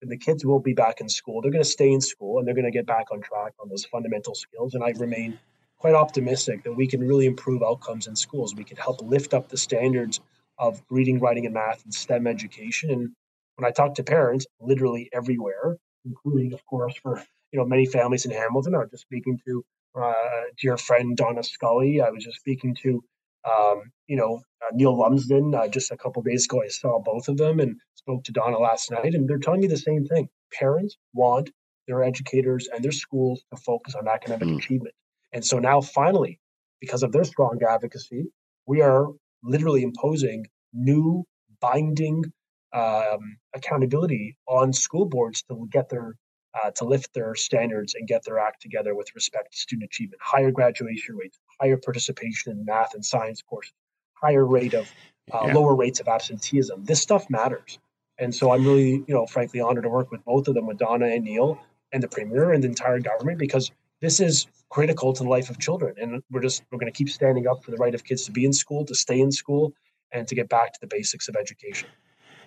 [0.00, 1.40] then the kids will be back in school.
[1.40, 3.68] They're going to stay in school and they're going to get back on track on
[3.68, 4.74] those fundamental skills.
[4.74, 5.38] And I remain
[5.84, 8.54] quite optimistic that we can really improve outcomes in schools.
[8.54, 10.18] We can help lift up the standards
[10.58, 12.90] of reading, writing, and math and STEM education.
[12.90, 13.10] And
[13.56, 15.76] when I talk to parents, literally everywhere,
[16.06, 17.22] including, of course, for
[17.52, 18.74] you know many families in Hamilton.
[18.74, 19.62] I was just speaking to
[19.94, 22.00] uh, dear friend Donna Skelly.
[22.00, 23.04] I was just speaking to
[23.46, 26.62] um, you know uh, Neil Lumsden uh, just a couple days ago.
[26.62, 29.66] I saw both of them and spoke to Donna last night, and they're telling me
[29.66, 30.30] the same thing.
[30.50, 31.50] Parents want
[31.86, 34.94] their educators and their schools to focus on academic achievement.
[35.34, 36.40] And so now, finally,
[36.80, 38.26] because of their strong advocacy,
[38.66, 39.08] we are
[39.42, 41.24] literally imposing new
[41.60, 42.24] binding
[42.74, 46.16] um, accountability on school boards to get their
[46.64, 50.22] uh, to lift their standards and get their act together with respect to student achievement,
[50.22, 53.74] higher graduation rates, higher participation in math and science courses,
[54.14, 54.88] higher rate of
[55.32, 55.54] uh, Yeah.
[55.54, 56.84] lower rates of absenteeism.
[56.84, 57.78] This stuff matters,
[58.18, 60.78] and so I'm really, you know, frankly honored to work with both of them, with
[60.78, 61.60] Donna and Neil,
[61.92, 65.58] and the premier and the entire government, because this is critical to the life of
[65.58, 68.24] children, and we're just we're going to keep standing up for the right of kids
[68.24, 69.72] to be in school, to stay in school,
[70.12, 71.88] and to get back to the basics of education.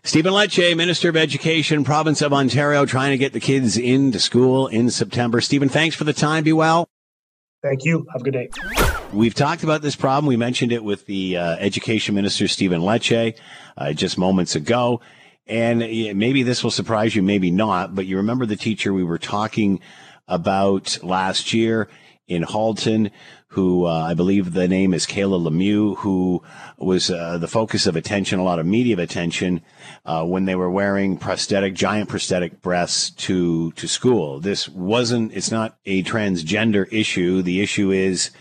[0.03, 4.67] Stephen Lecce, Minister of Education, Province of Ontario, trying to get the kids into school
[4.67, 5.41] in September.
[5.41, 6.43] Stephen, thanks for the time.
[6.43, 6.87] Be well.
[7.63, 8.05] Thank you.
[8.13, 8.49] Have a good day.
[9.11, 10.27] We've talked about this problem.
[10.27, 13.35] We mentioned it with the uh, Education Minister, Stephen Lecce,
[13.75, 15.01] uh, just moments ago.
[15.47, 19.17] And maybe this will surprise you, maybe not, but you remember the teacher we were
[19.17, 19.79] talking
[20.27, 21.87] about last year
[22.27, 23.09] in Halton,
[23.49, 26.43] who uh, I believe the name is Kayla Lemieux, who
[26.77, 29.61] was uh, the focus of attention, a lot of media attention,
[30.05, 34.39] uh, when they were wearing prosthetic, giant prosthetic breasts to to school.
[34.39, 35.31] This wasn't.
[35.33, 37.41] It's not a transgender issue.
[37.41, 38.31] The issue is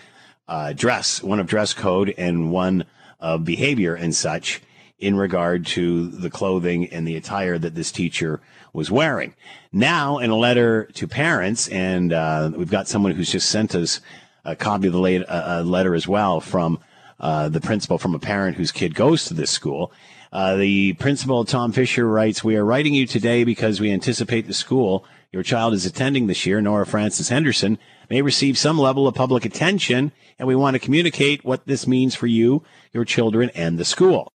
[0.49, 2.85] uh, dress, one of dress code, and one
[3.21, 4.61] of behavior and such
[4.99, 8.41] in regard to the clothing and the attire that this teacher
[8.77, 9.35] was wearing.
[9.73, 14.01] Now, in a letter to parents, and uh, we've got someone who's just sent us
[14.45, 16.79] a copy of the late, uh, uh, letter as well from
[17.19, 19.91] uh, the principal from a parent whose kid goes to this school.
[20.33, 24.55] Uh, the principal, Tom Fisher, writes, We are writing you today because we anticipate the
[24.55, 29.15] school your child is attending this year, Nora Frances Henderson, may receive some level of
[29.15, 32.63] public attention, and we want to communicate what this means for you,
[32.93, 34.33] your children, and the school.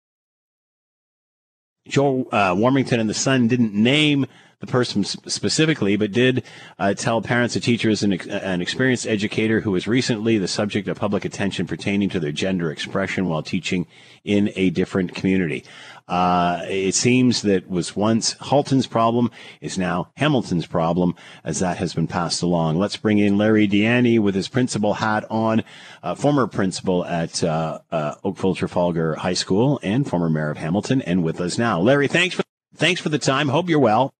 [1.87, 4.25] Joe uh, Warmington and the Sun didn't name
[4.59, 6.43] the person specifically, but did
[6.79, 10.87] uh, tell parents the teacher is an, an experienced educator who was recently the subject
[10.87, 13.85] of public attention pertaining to their gender expression while teaching
[14.23, 15.63] in a different community.
[16.07, 19.29] Uh, it seems that was once Halton's problem
[19.59, 22.77] is now Hamilton's problem as that has been passed along.
[22.77, 25.63] Let's bring in Larry Di Ianni with his principal hat on,
[26.03, 31.01] uh, former principal at uh, uh, Oakville Trafalgar High School and former mayor of Hamilton,
[31.01, 31.79] and with us now.
[31.79, 32.43] Larry, thanks for
[32.75, 33.49] thanks for the time.
[33.49, 34.13] Hope you're well.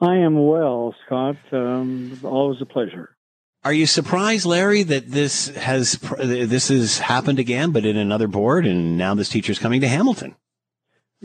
[0.00, 1.36] I am well, Scott.
[1.52, 3.16] Um, always a pleasure.
[3.64, 8.64] Are you surprised, Larry, that this has this has happened again, but in another board,
[8.64, 10.36] and now this teacher's coming to Hamilton?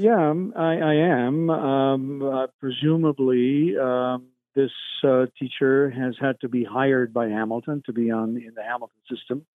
[0.01, 1.47] Yeah, um, I, I am.
[1.51, 4.71] Um, uh, presumably, um, this
[5.03, 8.97] uh, teacher has had to be hired by Hamilton to be on in the Hamilton
[9.07, 9.45] system,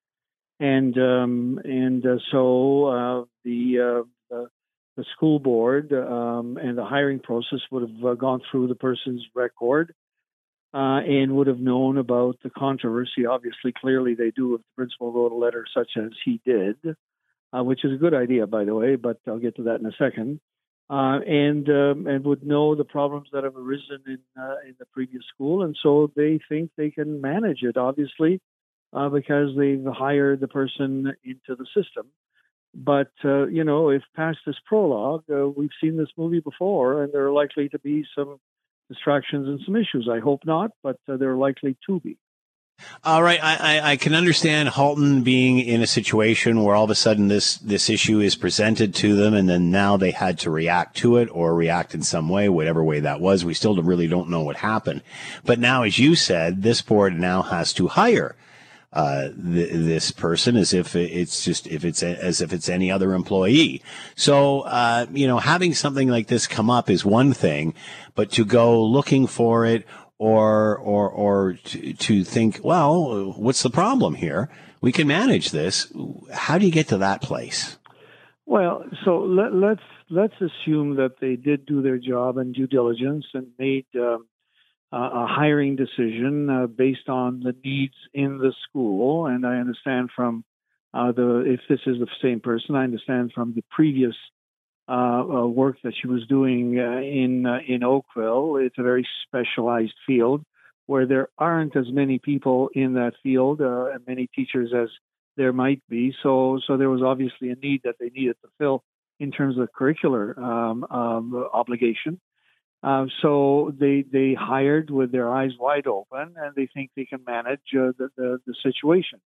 [0.61, 4.47] and um, and uh, so uh, the, uh, the
[4.97, 9.26] the school board um, and the hiring process would have uh, gone through the person's
[9.34, 9.92] record.
[10.72, 13.26] and would have known about the controversy.
[13.26, 16.76] Obviously, clearly they do if the principal wrote a letter such as he did,
[17.57, 19.87] uh, which is a good idea, by the way, but I'll get to that in
[19.87, 20.41] a second.
[20.89, 24.87] Uh, and um, and would know the problems that have arisen in uh, in the
[24.93, 27.77] previous school, and so they think they can manage it.
[27.77, 28.41] Obviously,
[28.93, 32.07] uh, because they've hired the person into the system.
[32.73, 35.25] But uh, you know, if past this prologue,
[35.57, 38.39] we've seen this movie before, and there are likely to be some
[38.89, 40.09] distractions and some issues.
[40.09, 42.17] I hope not, but uh, there are likely to be.
[43.05, 46.91] All right, I, I, I, can understand Halton being in a situation where all of
[46.91, 50.51] a sudden this this issue is presented to them, and then now they had to
[50.51, 53.45] react to it or react in some way, whatever way that was.
[53.45, 55.03] We still really don't know what happened.
[55.45, 58.35] But now, as you said, this board now has to hire
[58.93, 62.91] uh, th- this person as if it's just if it's a, as if it's any
[62.91, 63.83] other employee.
[64.16, 67.72] So uh, you know, having something like this come up is one thing,
[68.14, 69.87] but to go looking for it
[70.19, 74.51] or or or to, to think, well, what's the problem here?
[74.81, 75.93] We can manage this.
[76.33, 77.79] How do you get to that place?
[78.45, 82.69] Well, so let, us let's, let's assume that they did do their job and due
[82.69, 84.29] diligence and made um,
[84.93, 89.27] a hiring decision uh, based on the needs in the school.
[89.27, 90.45] And I understand from
[90.95, 94.14] uh, the if this is the same person, I understand from the previous
[94.89, 98.57] work that she was doing uh, in uh, in Oakville.
[98.57, 100.45] It's a very specialized field
[100.87, 104.89] where there aren't as many people in that field, uh, and many teachers as
[105.37, 106.14] there might be.
[106.22, 108.82] So, so there was obviously a need that they needed to fill
[109.18, 112.20] in terms of curricular um, um, obligation.
[112.82, 117.24] Uh, so they they hired with their eyes wide open, and they think they can
[117.26, 119.20] manage the, the, the situation.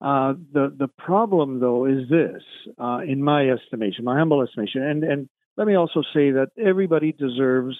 [0.00, 2.42] Uh, the the problem though is this,
[2.78, 7.12] uh, in my estimation, my humble estimation, and and let me also say that everybody
[7.12, 7.76] deserves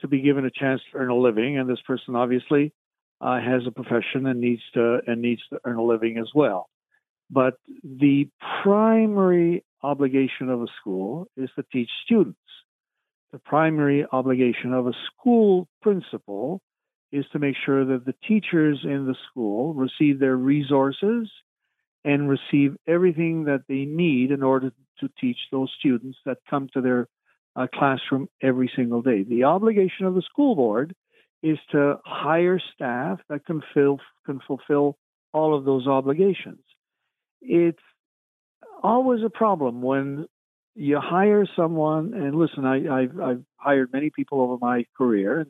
[0.00, 2.72] to be given a chance to earn a living, and this person obviously
[3.20, 6.68] uh, has a profession and needs to and needs to earn a living as well.
[7.30, 8.28] But the
[8.62, 12.38] primary obligation of a school is to teach students.
[13.32, 16.60] The primary obligation of a school principal
[17.10, 21.28] is to make sure that the teachers in the school receive their resources
[22.06, 26.80] and receive everything that they need in order to teach those students that come to
[26.80, 27.08] their
[27.56, 29.24] uh, classroom every single day.
[29.24, 30.94] The obligation of the school board
[31.42, 34.96] is to hire staff that can fill can fulfill
[35.32, 36.60] all of those obligations.
[37.42, 37.82] It's
[38.82, 40.26] always a problem when
[40.76, 45.46] you hire someone and listen I, have I've hired many people over my career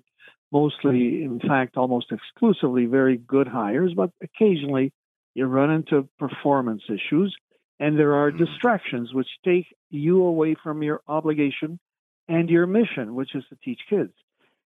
[0.52, 4.92] mostly in fact almost exclusively very good hires but occasionally
[5.36, 7.36] you run into performance issues,
[7.78, 8.42] and there are mm-hmm.
[8.42, 11.78] distractions which take you away from your obligation
[12.26, 14.12] and your mission, which is to teach kids.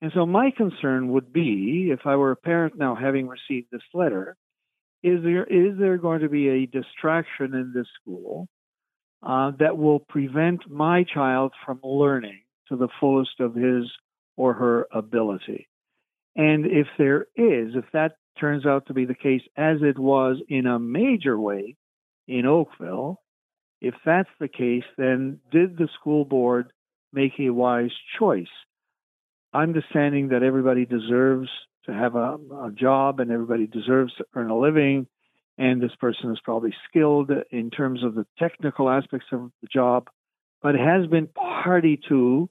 [0.01, 3.81] And so, my concern would be if I were a parent now having received this
[3.93, 4.35] letter,
[5.01, 8.49] is there is there going to be a distraction in this school
[9.23, 13.85] uh, that will prevent my child from learning to the fullest of his
[14.35, 15.69] or her ability?
[16.35, 20.37] And if there is, if that turns out to be the case, as it was
[20.47, 21.75] in a major way
[22.27, 23.19] in Oakville,
[23.81, 26.71] if that's the case, then did the school board
[27.13, 28.47] make a wise choice?
[29.53, 31.49] Understanding that everybody deserves
[31.85, 35.07] to have a, a job and everybody deserves to earn a living,
[35.57, 40.07] and this person is probably skilled in terms of the technical aspects of the job,
[40.61, 42.49] but has been party to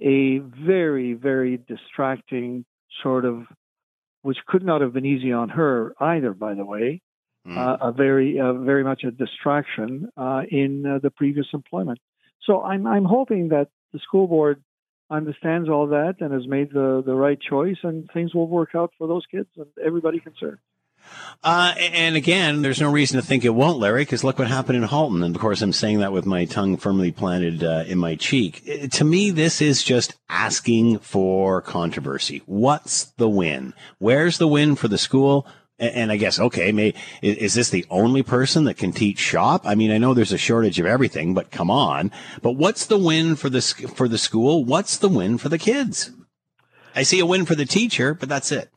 [0.00, 2.64] a very, very distracting
[3.02, 3.44] sort of
[4.26, 7.00] which could not have been easy on her either, by the way.
[7.46, 7.56] Mm.
[7.56, 12.00] Uh, a very, uh, very much a distraction uh, in uh, the previous employment.
[12.42, 14.64] So I'm, I'm hoping that the school board
[15.10, 18.90] understands all that and has made the, the right choice, and things will work out
[18.98, 20.58] for those kids and everybody concerned.
[21.44, 24.78] Uh, and again, there's no reason to think it won't, Larry, because look what happened
[24.78, 25.22] in Halton.
[25.22, 28.62] And of course, I'm saying that with my tongue firmly planted uh, in my cheek.
[28.64, 32.42] It, to me, this is just asking for controversy.
[32.46, 33.74] What's the win?
[33.98, 35.46] Where's the win for the school?
[35.78, 39.18] And, and I guess, okay, may, is, is this the only person that can teach
[39.18, 39.62] shop?
[39.64, 42.10] I mean, I know there's a shortage of everything, but come on.
[42.42, 44.64] But what's the win for the, for the school?
[44.64, 46.10] What's the win for the kids?
[46.94, 48.70] I see a win for the teacher, but that's it.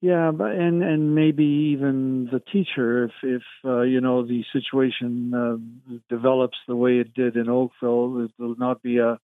[0.00, 1.44] Yeah, but and and maybe
[1.74, 7.12] even the teacher, if if uh, you know the situation uh, develops the way it
[7.12, 9.18] did in Oakville, it will not be a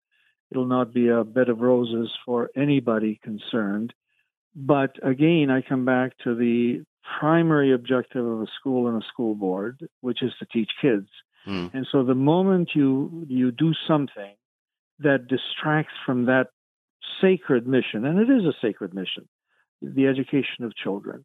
[0.51, 3.95] it'll not be a bed of roses for anybody concerned.
[4.57, 6.85] But again, I come back to the
[7.21, 11.09] primary objective of a school and a school board, which is to teach kids.
[11.47, 11.73] Mm.
[11.73, 14.35] And so the moment you you do something
[14.99, 16.49] that distracts from that
[17.21, 19.29] sacred mission, and it is a sacred mission
[19.95, 21.25] the education of children.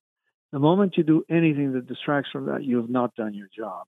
[0.51, 3.85] The moment you do anything that distracts from that, you have not done your job.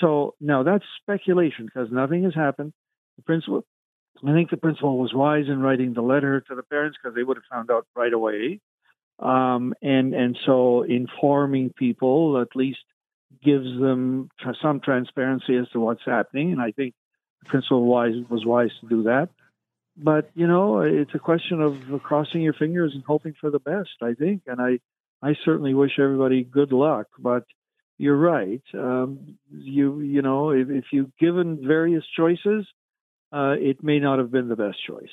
[0.00, 2.72] So now that's speculation because nothing has happened.
[3.16, 3.64] The principal,
[4.26, 7.22] I think the principal was wise in writing the letter to the parents because they
[7.22, 8.60] would have found out right away.
[9.18, 12.78] Um, and and so informing people at least
[13.44, 14.30] gives them
[14.62, 16.52] some transparency as to what's happening.
[16.52, 16.94] And I think
[17.42, 19.28] the principal wise was wise to do that.
[19.96, 23.90] But you know, it's a question of crossing your fingers and hoping for the best.
[24.02, 24.78] I think, and I
[25.22, 27.08] I certainly wish everybody good luck.
[27.18, 27.44] But
[27.98, 28.62] you're right.
[28.72, 32.66] Um, you you know, if, if you've given various choices,
[33.32, 35.10] uh, it may not have been the best choice.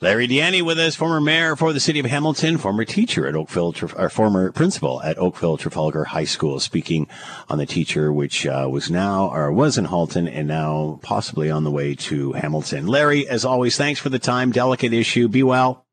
[0.00, 3.34] Larry Di Ianni with us, former mayor for the city of Hamilton, former teacher at
[3.34, 7.08] Oakville, or former principal at Oakville Trafalgar High School, speaking
[7.48, 11.64] on the teacher, which uh, was now or was in Halton and now possibly on
[11.64, 12.86] the way to Hamilton.
[12.86, 14.52] Larry, as always, thanks for the time.
[14.52, 15.28] Delicate issue.
[15.28, 15.83] Be well.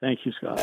[0.00, 0.58] Thank you, Scott.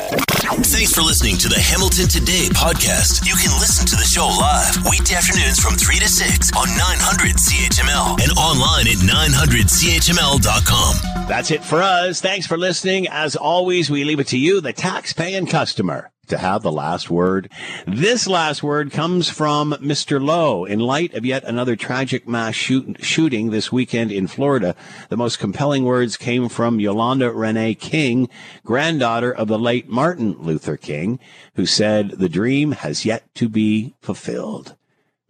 [0.65, 3.23] Thanks for listening to the Hamilton Today podcast.
[3.23, 7.35] You can listen to the show live weekday afternoons from 3 to 6 on 900
[7.37, 11.27] CHML and online at 900CHML.com.
[11.27, 12.19] That's it for us.
[12.19, 13.07] Thanks for listening.
[13.09, 17.51] As always, we leave it to you, the tax-paying customer to have the last word.
[17.85, 20.23] This last word comes from Mr.
[20.23, 20.65] Lowe.
[20.65, 24.75] In light of yet another tragic mass shoot- shooting this weekend in Florida,
[25.09, 28.29] the most compelling words came from Yolanda Renee King,
[28.63, 31.19] granddaughter of the late Martin Luther King,
[31.55, 34.75] who said, the dream has yet to be fulfilled.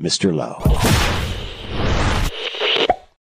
[0.02, 0.34] Mr.
[0.36, 0.97] Lowe.